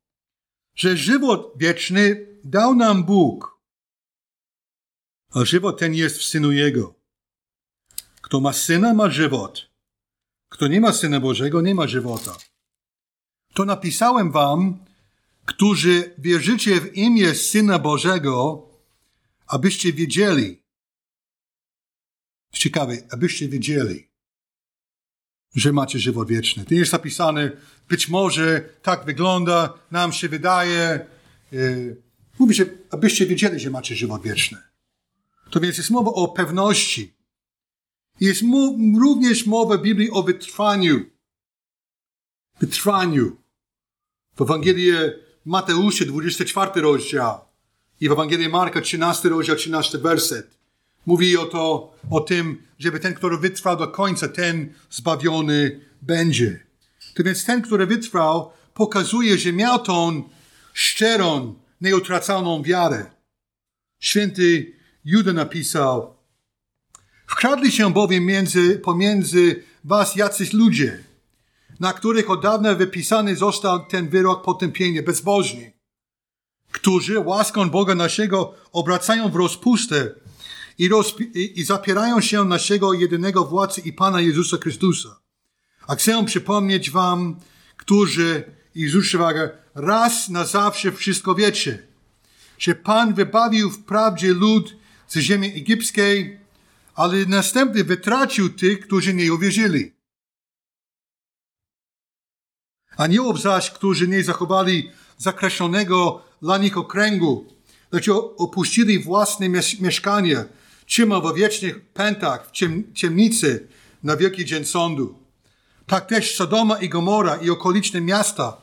że 0.74 0.96
żywot 0.96 1.52
wieczny 1.56 2.26
dał 2.44 2.74
nam 2.74 3.04
Bóg, 3.04 3.60
a 5.30 5.44
żywot 5.44 5.78
ten 5.78 5.94
jest 5.94 6.18
w 6.18 6.24
Synu 6.24 6.52
Jego. 6.52 6.94
Kto 8.20 8.40
ma 8.40 8.52
Syna, 8.52 8.94
ma 8.94 9.10
żywot. 9.10 9.67
Kto 10.48 10.68
nie 10.68 10.80
ma 10.80 10.92
Syna 10.92 11.20
Bożego, 11.20 11.60
nie 11.60 11.74
ma 11.74 11.86
żywota. 11.86 12.36
To 13.54 13.64
napisałem 13.64 14.32
wam, 14.32 14.84
którzy 15.44 16.14
wierzycie 16.18 16.80
w 16.80 16.96
imię 16.96 17.34
Syna 17.34 17.78
Bożego, 17.78 18.68
abyście 19.46 19.92
wiedzieli. 19.92 20.62
Ciekawe, 22.52 22.96
abyście 23.10 23.48
wiedzieli, 23.48 24.08
że 25.54 25.72
macie 25.72 25.98
żywot 25.98 26.28
wieczny. 26.28 26.64
To 26.64 26.74
jest 26.74 26.92
napisane, 26.92 27.50
być 27.88 28.08
może 28.08 28.60
tak 28.82 29.04
wygląda, 29.04 29.78
nam 29.90 30.12
się 30.12 30.28
wydaje. 30.28 31.06
Yy, 31.52 32.02
mówi 32.38 32.54
się, 32.54 32.66
abyście 32.90 33.26
wiedzieli, 33.26 33.60
że 33.60 33.70
macie 33.70 33.96
żywot 33.96 34.22
wieczny. 34.22 34.58
To 35.50 35.60
więc 35.60 35.76
jest 35.78 35.90
mowa 35.90 36.10
o 36.10 36.28
pewności. 36.28 37.17
Jest 38.20 38.42
również 39.00 39.46
mowa 39.46 39.78
w 39.78 39.82
Biblii 39.82 40.10
o 40.10 40.22
wytrwaniu. 40.22 41.04
Wytrwaniu. 42.60 43.36
W 44.36 44.42
Ewangelii 44.42 44.92
Mateusza, 45.44 46.04
24 46.04 46.80
rozdział 46.80 47.40
i 48.00 48.08
w 48.08 48.12
Ewangelii 48.12 48.48
Marka, 48.48 48.80
13 48.80 49.28
rozdział, 49.28 49.56
13 49.56 49.98
werset. 49.98 50.58
Mówi 51.06 51.36
o, 51.36 51.46
to, 51.46 51.94
o 52.10 52.20
tym, 52.20 52.62
żeby 52.78 53.00
ten, 53.00 53.14
który 53.14 53.38
wytrwał 53.38 53.76
do 53.76 53.88
końca, 53.88 54.28
ten 54.28 54.74
zbawiony 54.90 55.80
będzie. 56.02 56.66
To 57.14 57.24
więc 57.24 57.44
ten, 57.44 57.62
który 57.62 57.86
wytrwał, 57.86 58.50
pokazuje, 58.74 59.38
że 59.38 59.52
miał 59.52 59.78
tą 59.78 60.22
szczerą, 60.72 61.54
nieutracalną 61.80 62.62
wiarę. 62.62 63.10
Święty 64.00 64.72
Juda 65.04 65.32
napisał, 65.32 66.17
wkradli 67.28 67.72
się 67.72 67.92
bowiem 67.92 68.24
między, 68.24 68.78
pomiędzy 68.78 69.62
was 69.84 70.16
jacyś 70.16 70.52
ludzie, 70.52 71.04
na 71.80 71.92
których 71.92 72.30
od 72.30 72.42
dawna 72.42 72.74
wypisany 72.74 73.36
został 73.36 73.86
ten 73.86 74.08
wyrok 74.08 74.44
potępienia 74.44 75.02
bezbożni, 75.02 75.70
którzy 76.72 77.20
łaską 77.20 77.70
Boga 77.70 77.94
naszego 77.94 78.54
obracają 78.72 79.28
w 79.28 79.36
rozpustę 79.36 80.10
i, 80.78 80.90
i, 81.34 81.64
zapierają 81.64 82.20
się 82.20 82.44
naszego 82.44 82.92
jedynego 82.92 83.44
władcy 83.44 83.80
i 83.80 83.92
Pana 83.92 84.20
Jezusa 84.20 84.56
Chrystusa. 84.56 85.20
A 85.86 85.94
chcę 85.94 86.24
przypomnieć 86.24 86.90
wam, 86.90 87.36
którzy, 87.76 88.44
i 88.74 88.88
zwróćcie 88.88 89.18
uwagę, 89.18 89.50
raz 89.74 90.28
na 90.28 90.44
zawsze 90.44 90.92
wszystko 90.92 91.34
wiecie, 91.34 91.88
że 92.58 92.74
Pan 92.74 93.14
wybawił 93.14 93.70
wprawdzie 93.70 94.34
lud 94.34 94.76
z 95.08 95.18
ziemi 95.18 95.46
egipskiej, 95.46 96.38
ale 96.98 97.26
następnie 97.26 97.84
wytracił 97.84 98.50
tych, 98.50 98.80
którzy 98.80 99.14
nie 99.14 99.34
uwierzyli. 99.34 99.92
Aniołów 102.96 103.40
zaś, 103.40 103.70
którzy 103.70 104.08
nie 104.08 104.24
zachowali 104.24 104.90
zakreślonego 105.18 106.22
dla 106.42 106.58
nich 106.58 106.78
okręgu, 106.78 107.46
lecz 107.92 108.08
opuścili 108.36 108.98
własne 108.98 109.48
mieszkanie, 109.80 110.44
trzyma 110.86 111.20
w 111.20 111.34
wiecznych 111.34 111.80
pętach, 111.84 112.48
w 112.48 112.50
ciem, 112.50 112.94
ciemnicy 112.94 113.68
na 114.02 114.16
wielki 114.16 114.44
dzień 114.44 114.64
sądu. 114.64 115.18
Tak 115.86 116.06
też 116.06 116.36
Sodoma 116.36 116.78
i 116.78 116.88
Gomora 116.88 117.36
i 117.36 117.50
okoliczne 117.50 118.00
miasta, 118.00 118.56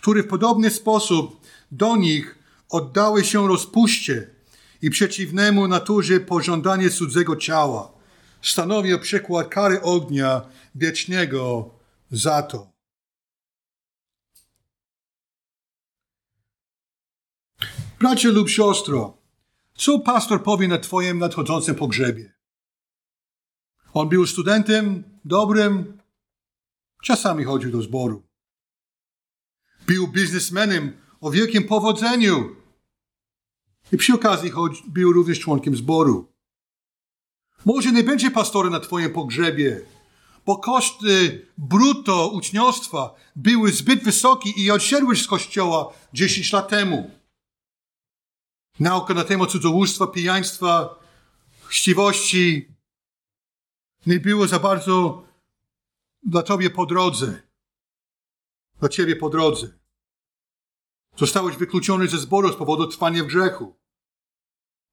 które 0.00 0.22
w 0.22 0.28
podobny 0.28 0.70
sposób 0.70 1.40
do 1.70 1.96
nich 1.96 2.38
oddały 2.70 3.24
się 3.24 3.48
rozpuście 3.48 4.37
i 4.82 4.90
przeciwnemu 4.90 5.68
naturze 5.68 6.20
pożądanie 6.20 6.90
cudzego 6.90 7.36
ciała, 7.36 7.92
stanowią 8.42 8.98
przykład 8.98 9.48
kary 9.48 9.82
ognia 9.82 10.42
wiecznego 10.74 11.70
za 12.10 12.42
to. 12.42 12.72
Bracie 18.00 18.28
lub 18.28 18.48
siostro, 18.48 19.18
co 19.74 19.98
pastor 19.98 20.42
powie 20.42 20.68
na 20.68 20.78
Twoim 20.78 21.18
nadchodzącym 21.18 21.74
pogrzebie? 21.74 22.32
On 23.94 24.08
był 24.08 24.26
studentem 24.26 25.04
dobrym, 25.24 25.98
czasami 27.02 27.44
chodził 27.44 27.70
do 27.70 27.82
zboru. 27.82 28.22
Był 29.86 30.08
biznesmenem 30.08 30.92
o 31.20 31.30
wielkim 31.30 31.64
powodzeniu 31.64 32.56
i 33.92 33.96
przy 33.96 34.14
okazji 34.14 34.50
choć 34.50 34.82
był 34.88 35.12
również 35.12 35.40
członkiem 35.40 35.76
zboru. 35.76 36.32
Może 37.64 37.92
nie 37.92 38.04
będzie 38.04 38.30
pastorem 38.30 38.72
na 38.72 38.80
Twoim 38.80 39.12
pogrzebie, 39.12 39.80
bo 40.46 40.56
koszty 40.56 41.46
brutto 41.58 42.28
uczniostwa 42.28 43.14
były 43.36 43.72
zbyt 43.72 44.04
wysokie 44.04 44.50
i 44.50 44.70
odsiadłeś 44.70 45.22
z 45.22 45.26
kościoła 45.26 45.92
10 46.12 46.52
lat 46.52 46.68
temu. 46.68 47.10
Nauka 48.80 49.14
na 49.14 49.24
temat 49.24 49.50
cudzołóstwa, 49.50 50.06
pijaństwa, 50.06 50.98
chciwości 51.68 52.68
nie 54.06 54.20
było 54.20 54.46
za 54.46 54.58
bardzo 54.58 55.22
dla 56.22 56.42
Tobie 56.42 56.70
po 56.70 56.86
drodze. 56.86 57.42
Dla 58.80 58.88
Ciebie 58.88 59.16
po 59.16 59.28
drodze. 59.28 59.78
Zostałeś 61.16 61.56
wykluczony 61.56 62.08
ze 62.08 62.18
zboru 62.18 62.52
z 62.52 62.56
powodu 62.56 62.86
trwania 62.86 63.24
w 63.24 63.26
grzechu. 63.26 63.77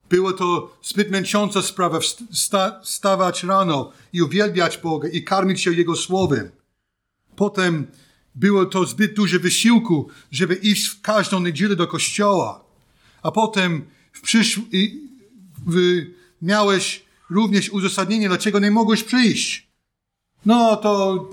Było 0.09 0.33
to 0.33 0.77
zbyt 0.83 1.11
męcząca 1.11 1.61
sprawa 1.61 1.99
wsta 2.31 2.81
wstawać 2.83 3.43
rano 3.43 3.91
i 4.13 4.21
uwielbiać 4.21 4.77
Boga 4.77 5.07
i 5.09 5.23
karmić 5.23 5.61
się 5.61 5.73
Jego 5.73 5.95
Słowem. 5.95 6.51
Potem 7.35 7.87
było 8.35 8.65
to 8.65 8.85
zbyt 8.85 9.13
duże 9.13 9.39
wysiłku, 9.39 10.09
żeby 10.31 10.55
iść 10.55 10.87
w 10.87 11.01
każdą 11.01 11.39
niedzielę 11.39 11.75
do 11.75 11.87
kościoła 11.87 12.65
a 13.25 13.31
potem 13.31 13.85
w 14.11 14.21
przysz... 14.21 14.59
miałeś 16.41 17.05
również 17.29 17.69
uzasadnienie, 17.69 18.27
dlaczego 18.27 18.59
nie 18.59 18.71
mogłeś 18.71 19.03
przyjść. 19.03 19.67
No 20.45 20.75
to 20.75 21.29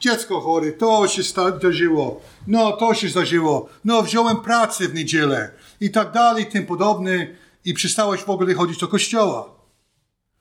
dziecko 0.00 0.40
chory, 0.40 0.72
to 0.72 1.08
się 1.08 1.22
zdarzyło, 1.22 2.20
no 2.46 2.72
to 2.72 2.94
się 2.94 3.08
zdarzyło, 3.08 3.68
no 3.84 4.02
wziąłem 4.02 4.36
pracę 4.36 4.88
w 4.88 4.94
niedzielę 4.94 5.50
i 5.80 5.90
tak 5.90 6.12
dalej, 6.12 6.46
tym 6.46 6.66
podobny 6.66 7.36
i 7.64 7.74
przestałeś 7.74 8.24
w 8.24 8.30
ogóle 8.30 8.54
chodzić 8.54 8.78
do 8.78 8.88
kościoła. 8.88 9.50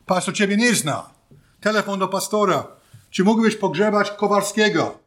Pastor 0.05 0.33
ciebie 0.33 0.57
nie 0.57 0.75
zna. 0.75 1.09
Telefon 1.62 1.99
do 1.99 2.07
pastora. 2.07 2.67
Czy 3.09 3.23
mógłbyś 3.23 3.55
pogrzebać 3.55 4.12
Kowalskiego? 4.12 4.99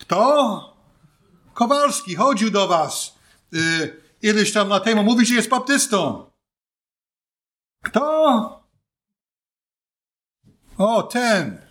Kto? 0.00 0.78
Kowalski 1.54 2.14
chodził 2.14 2.50
do 2.50 2.68
was. 2.68 3.14
Y, 3.54 4.02
ileś 4.22 4.52
tam 4.52 4.68
lat 4.68 4.84
temu 4.84 5.02
mówi, 5.02 5.26
że 5.26 5.34
jest 5.34 5.48
baptystą. 5.48 6.30
Kto? 7.84 8.64
O, 10.78 11.02
ten. 11.02 11.68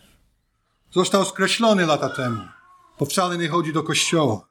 Został 0.92 1.26
skreślony 1.26 1.86
lata 1.86 2.10
temu, 2.10 2.42
bo 3.00 3.06
wcale 3.06 3.38
nie 3.38 3.50
chodzi 3.50 3.74
do 3.74 3.84
kościoła. 3.84 4.50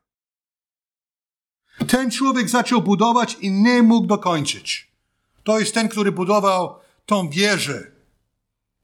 Ten 1.88 2.11
człowiek 2.11 2.49
zaczął 2.49 2.83
budować 2.83 3.37
i 3.40 3.51
nie 3.51 3.83
mógł 3.83 4.07
dokończyć. 4.07 4.96
To 5.47 5.59
jest 5.59 5.75
ten, 5.75 5.89
który 5.89 6.13
budował 6.13 6.81
tą 7.07 7.31
wieżę 7.31 7.93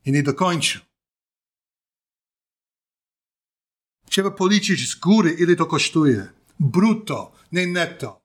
i 0.05 0.13
nie 0.13 0.23
dokończył. 0.23 0.83
Trzeba 4.07 4.31
policzyć 4.31 4.91
z 4.91 4.95
góry, 4.95 5.33
ile 5.33 5.57
to 5.57 5.67
kosztuje. 5.67 6.33
Brutto, 6.61 7.33
nie 7.53 7.67
netto. 7.67 8.23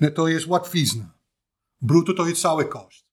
Nie 0.00 0.10
to 0.10 0.28
jest 0.28 0.46
łatwizna. 0.46 1.14
Brutto 1.80 2.12
to 2.14 2.26
jest 2.26 2.42
cały 2.42 2.64
koszt. 2.64 3.06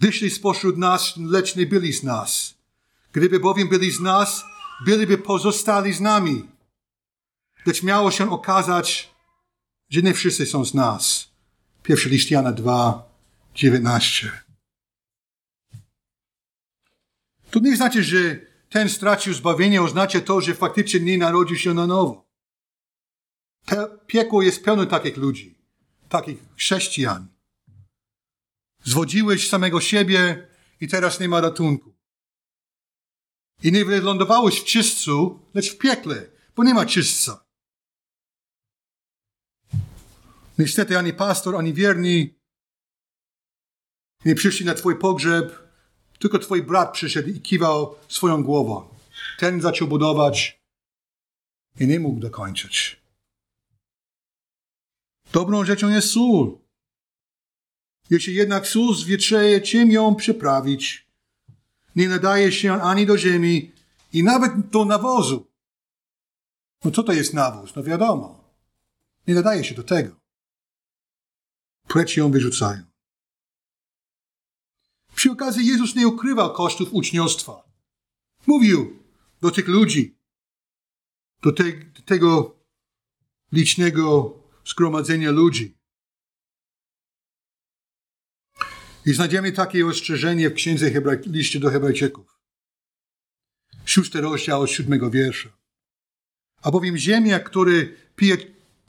Wyszli 0.00 0.30
spośród 0.30 0.78
nas, 0.78 1.16
lecz 1.16 1.56
nie 1.56 1.66
byli 1.66 1.92
z 1.92 2.02
nas. 2.02 2.54
Gdyby 3.12 3.40
bowiem 3.40 3.68
byli 3.68 3.90
z 3.90 4.00
nas, 4.00 4.42
byliby 4.84 5.18
pozostali 5.18 5.92
z 5.92 6.00
nami. 6.00 6.51
Lecz 7.66 7.82
miało 7.82 8.10
się 8.10 8.30
okazać, 8.30 9.14
że 9.90 10.02
nie 10.02 10.14
wszyscy 10.14 10.46
są 10.46 10.64
z 10.64 10.74
nas. 10.74 11.30
Pierwszy 11.82 12.08
list 12.08 12.30
Jana 12.30 12.52
2, 12.52 13.12
19. 13.54 14.32
To 17.50 17.60
nie 17.60 17.76
znaczy, 17.76 18.04
że 18.04 18.40
ten 18.70 18.88
stracił 18.88 19.34
zbawienie, 19.34 19.82
oznacza 19.82 20.20
to, 20.20 20.40
że 20.40 20.54
faktycznie 20.54 21.00
nie 21.00 21.18
narodził 21.18 21.56
się 21.56 21.74
na 21.74 21.86
nowo. 21.86 22.28
Piekło 24.06 24.42
jest 24.42 24.64
pełne 24.64 24.86
takich 24.86 25.16
ludzi, 25.16 25.58
takich 26.08 26.38
chrześcijan. 26.56 27.28
Zwodziłeś 28.84 29.48
samego 29.48 29.80
siebie 29.80 30.48
i 30.80 30.88
teraz 30.88 31.20
nie 31.20 31.28
ma 31.28 31.40
ratunku. 31.40 31.94
I 33.62 33.72
nie 33.72 33.84
wylądowałeś 33.84 34.60
w 34.60 34.64
czystcu, 34.64 35.40
lecz 35.54 35.72
w 35.74 35.78
piekle, 35.78 36.30
bo 36.56 36.64
nie 36.64 36.74
ma 36.74 36.86
czystca. 36.86 37.41
Niestety 40.62 40.98
ani 40.98 41.12
pastor, 41.12 41.56
ani 41.56 41.74
wierni 41.74 42.34
Nie 44.24 44.34
przyszli 44.34 44.66
na 44.66 44.74
twój 44.74 44.98
pogrzeb, 44.98 45.68
tylko 46.18 46.38
twój 46.38 46.62
brat 46.62 46.92
przyszedł 46.92 47.28
i 47.28 47.40
kiwał 47.40 47.94
swoją 48.08 48.42
głową. 48.42 48.88
Ten 49.38 49.60
zaczął 49.60 49.88
budować 49.88 50.62
i 51.80 51.86
nie 51.86 52.00
mógł 52.00 52.20
dokończyć. 52.20 53.02
Dobrą 55.32 55.64
rzeczą 55.64 55.88
jest 55.88 56.10
sól. 56.10 56.58
Jeśli 58.10 58.34
jednak 58.34 58.66
sól 58.66 58.94
zwietrzeje, 58.94 59.60
czym 59.60 59.90
ją 59.90 60.14
przyprawić? 60.14 61.06
Nie 61.96 62.08
nadaje 62.08 62.52
się 62.52 62.82
ani 62.82 63.06
do 63.06 63.18
ziemi 63.18 63.72
i 64.12 64.22
nawet 64.22 64.52
do 64.70 64.84
nawozu. 64.84 65.46
No 66.84 66.90
co 66.90 67.02
to 67.02 67.12
jest 67.12 67.34
nawóz? 67.34 67.76
No 67.76 67.82
wiadomo. 67.82 68.44
Nie 69.26 69.34
nadaje 69.34 69.64
się 69.64 69.74
do 69.74 69.82
tego. 69.82 70.21
Precz 71.92 72.16
ją 72.16 72.30
wyrzucają. 72.30 72.84
Przy 75.14 75.30
okazji 75.30 75.66
Jezus 75.66 75.94
nie 75.94 76.08
ukrywał 76.08 76.54
kosztów 76.54 76.88
uczniostwa. 76.92 77.62
Mówił 78.46 79.02
do 79.40 79.50
tych 79.50 79.68
ludzi, 79.68 80.18
do, 81.42 81.52
te, 81.52 81.64
do 81.72 82.02
tego 82.02 82.56
licznego 83.52 84.38
zgromadzenia 84.66 85.30
ludzi. 85.30 85.78
I 89.06 89.14
znajdziemy 89.14 89.52
takie 89.52 89.86
ostrzeżenie 89.86 90.50
w 90.50 90.54
księdze 90.54 90.90
Hebraj, 90.90 91.18
liście 91.26 91.60
do 91.60 91.70
Hebrajczyków. 91.70 92.38
Szósty 93.84 94.20
rozdział 94.20 94.62
od 94.62 94.70
siódmego 94.70 95.10
wiersza. 95.10 95.48
A 96.62 96.70
bowiem 96.70 96.96
ziemia, 96.96 97.40
który 97.40 97.96
pije 98.16 98.36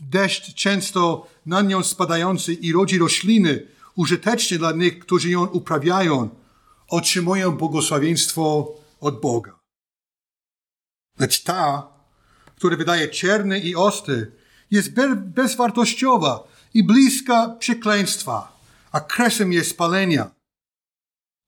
deszcz 0.09 0.53
często 0.53 1.27
na 1.45 1.61
nią 1.61 1.83
spadający 1.83 2.53
i 2.53 2.73
rodzi 2.73 2.97
rośliny 2.97 3.67
użyteczne 3.95 4.57
dla 4.57 4.73
tych, 4.73 4.99
którzy 4.99 5.29
ją 5.29 5.45
uprawiają, 5.45 6.29
otrzymują 6.87 7.51
błogosławieństwo 7.51 8.75
od 9.01 9.21
Boga. 9.21 9.59
Lecz 11.19 11.43
ta, 11.43 11.87
która 12.55 12.77
wydaje 12.77 13.07
czerny 13.07 13.59
i 13.59 13.75
ostry, 13.75 14.31
jest 14.71 14.91
bezwartościowa 15.15 16.43
i 16.73 16.83
bliska 16.83 17.55
przekleństwa, 17.59 18.59
a 18.91 18.99
kresem 18.99 19.53
jest 19.53 19.69
spalenia. 19.69 20.31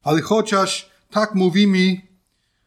Ale 0.04 0.22
chociaż 0.22 0.90
tak 1.10 1.36
mówimy, 1.36 2.02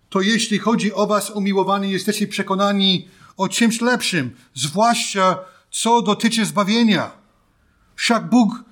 to 0.09 0.21
jeśli 0.21 0.59
chodzi 0.59 0.93
o 0.93 1.07
was, 1.07 1.31
umiłowani, 1.31 1.91
jesteście 1.91 2.27
przekonani 2.27 3.09
o 3.37 3.49
czymś 3.49 3.81
lepszym, 3.81 4.37
zwłaszcza 4.55 5.45
co 5.79 6.03
dotyczy 6.03 6.47
zbawienia. 6.47 7.11
Wszak 7.97 8.31
Bóg 8.31 8.65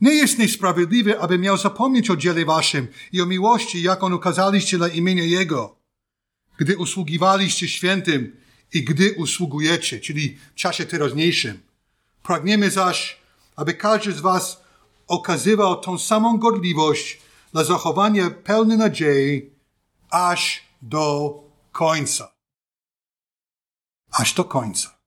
nie 0.00 0.14
jest 0.14 0.38
niesprawiedliwy, 0.38 1.20
aby 1.20 1.38
miał 1.38 1.56
zapomnieć 1.56 2.10
o 2.10 2.16
dziele 2.16 2.44
waszym 2.44 2.88
i 3.12 3.20
o 3.22 3.26
miłości, 3.26 3.82
jaką 3.82 4.14
okazaliście 4.14 4.78
dla 4.78 4.88
imienia 4.88 5.24
Jego, 5.24 5.76
gdy 6.58 6.76
usługiwaliście 6.76 7.68
świętym 7.68 8.36
i 8.72 8.84
gdy 8.84 9.14
usługujecie, 9.14 10.00
czyli 10.00 10.38
w 10.52 10.54
czasie 10.54 10.86
teraźniejszym. 10.86 11.60
Pragniemy 12.22 12.70
zaś, 12.70 13.18
aby 13.56 13.74
każdy 13.74 14.12
z 14.12 14.20
was 14.20 14.60
okazywał 15.08 15.80
tą 15.80 15.98
samą 15.98 16.38
gorliwość 16.38 17.18
dla 17.52 17.64
zachowania 17.64 18.30
pełnej 18.30 18.78
nadziei 18.78 19.50
aż 20.10 20.62
do 20.82 21.34
końca. 21.72 22.32
Aż 24.12 24.34
do 24.34 24.44
końca. 24.44 25.01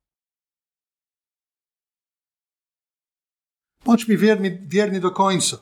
Bądźmy 3.85 4.17
wierni, 4.17 4.51
wierni 4.61 4.99
do 4.99 5.11
końca. 5.11 5.57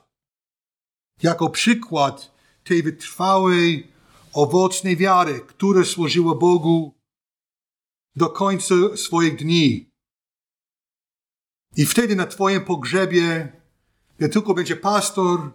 Jako 1.24 1.50
przykład 1.50 2.32
tej 2.64 2.84
wytrwałej, 2.84 3.88
owocnej 4.34 4.98
wiary, 4.98 5.40
która 5.40 5.84
służyła 5.84 6.36
Bogu 6.36 6.96
do 8.16 8.30
końca 8.30 8.76
swoich 8.96 9.36
dni. 9.36 9.94
I 11.78 11.86
wtedy 11.86 12.16
na 12.16 12.26
Twoim 12.26 12.66
pogrzebie 12.66 13.54
nie 14.20 14.30
tylko 14.30 14.54
będzie 14.54 14.76
pastor, 14.76 15.52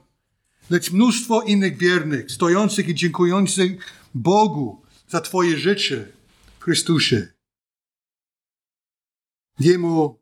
lecz 0.70 0.92
mnóstwo 0.92 1.42
innych 1.42 1.76
wiernych, 1.76 2.30
stojących 2.30 2.88
i 2.88 2.94
dziękujących 2.94 3.94
Bogu 4.14 4.82
za 5.08 5.20
Twoje 5.20 5.56
życie 5.56 6.12
w 6.58 6.64
Chrystusie. 6.64 7.28
Jemu 9.60 10.20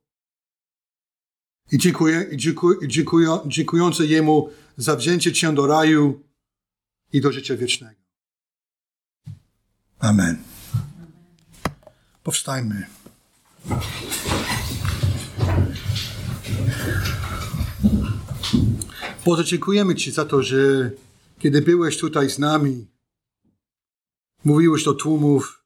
i, 1.73 1.79
dziękuję, 1.79 2.27
i, 2.33 2.37
dziękuję, 2.37 2.79
dziękuję, 2.89 3.39
dziękujące 3.47 4.07
Jemu 4.07 4.51
za 4.77 4.97
wzięcie 4.97 5.33
Cię 5.33 5.55
do 5.55 5.67
raju 5.67 6.23
i 7.13 7.21
do 7.21 7.33
życia 7.33 7.57
wiecznego. 7.57 8.01
Amen. 9.99 10.43
Powstajmy. 12.23 12.87
Boże, 19.25 19.45
dziękujemy 19.45 19.95
Ci 19.95 20.11
za 20.11 20.25
to, 20.25 20.43
że 20.43 20.91
kiedy 21.39 21.63
byłeś 21.63 21.99
tutaj 21.99 22.31
z 22.31 22.39
nami, 22.39 22.87
mówiłeś 24.45 24.85
do 24.85 24.95
tłumów, 24.95 25.65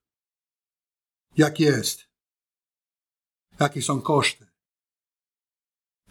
jak 1.36 1.60
jest, 1.60 2.04
jakie 3.60 3.82
są 3.82 4.00
koszty, 4.00 4.49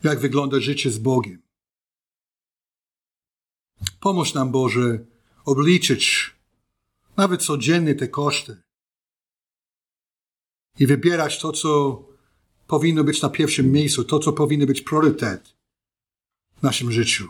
jak 0.03 0.19
wygląda 0.19 0.59
życie 0.59 0.91
z 0.91 0.97
Bogiem. 0.97 1.41
Pomóż 3.99 4.33
nam, 4.33 4.51
Boże, 4.51 5.05
obliczyć 5.45 6.35
nawet 7.17 7.43
codziennie 7.43 7.95
te 7.95 8.07
koszty 8.07 8.61
i 10.79 10.87
wybierać 10.87 11.39
to, 11.39 11.51
co 11.51 12.03
powinno 12.67 13.03
być 13.03 13.21
na 13.21 13.29
pierwszym 13.29 13.71
miejscu, 13.71 14.03
to, 14.03 14.19
co 14.19 14.33
powinno 14.33 14.65
być 14.65 14.81
priorytet 14.81 15.55
w 16.57 16.63
naszym 16.63 16.91
życiu. 16.91 17.29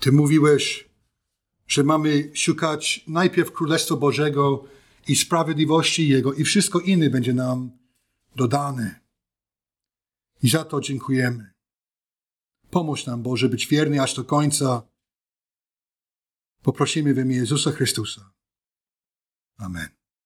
Ty 0.00 0.12
mówiłeś, 0.12 0.88
że 1.66 1.84
mamy 1.84 2.30
szukać 2.34 3.04
najpierw 3.06 3.52
Królestwa 3.52 3.96
Bożego 3.96 4.64
i 5.08 5.16
sprawiedliwości 5.16 6.08
Jego 6.08 6.32
i 6.32 6.44
wszystko 6.44 6.80
inne 6.80 7.10
będzie 7.10 7.34
nam 7.34 7.70
dodane. 8.36 9.00
I 10.42 10.48
za 10.48 10.64
to 10.64 10.80
dziękujemy. 10.80 11.52
Pomóż 12.70 13.06
nam, 13.06 13.22
Boże, 13.22 13.48
być 13.48 13.66
wierny 13.66 14.02
aż 14.02 14.14
do 14.14 14.24
końca. 14.24 14.82
Poprosimy 16.62 17.14
w 17.14 17.18
imię 17.18 17.36
Jezusa 17.36 17.70
Chrystusa. 17.70 18.32
Amen. 19.56 19.97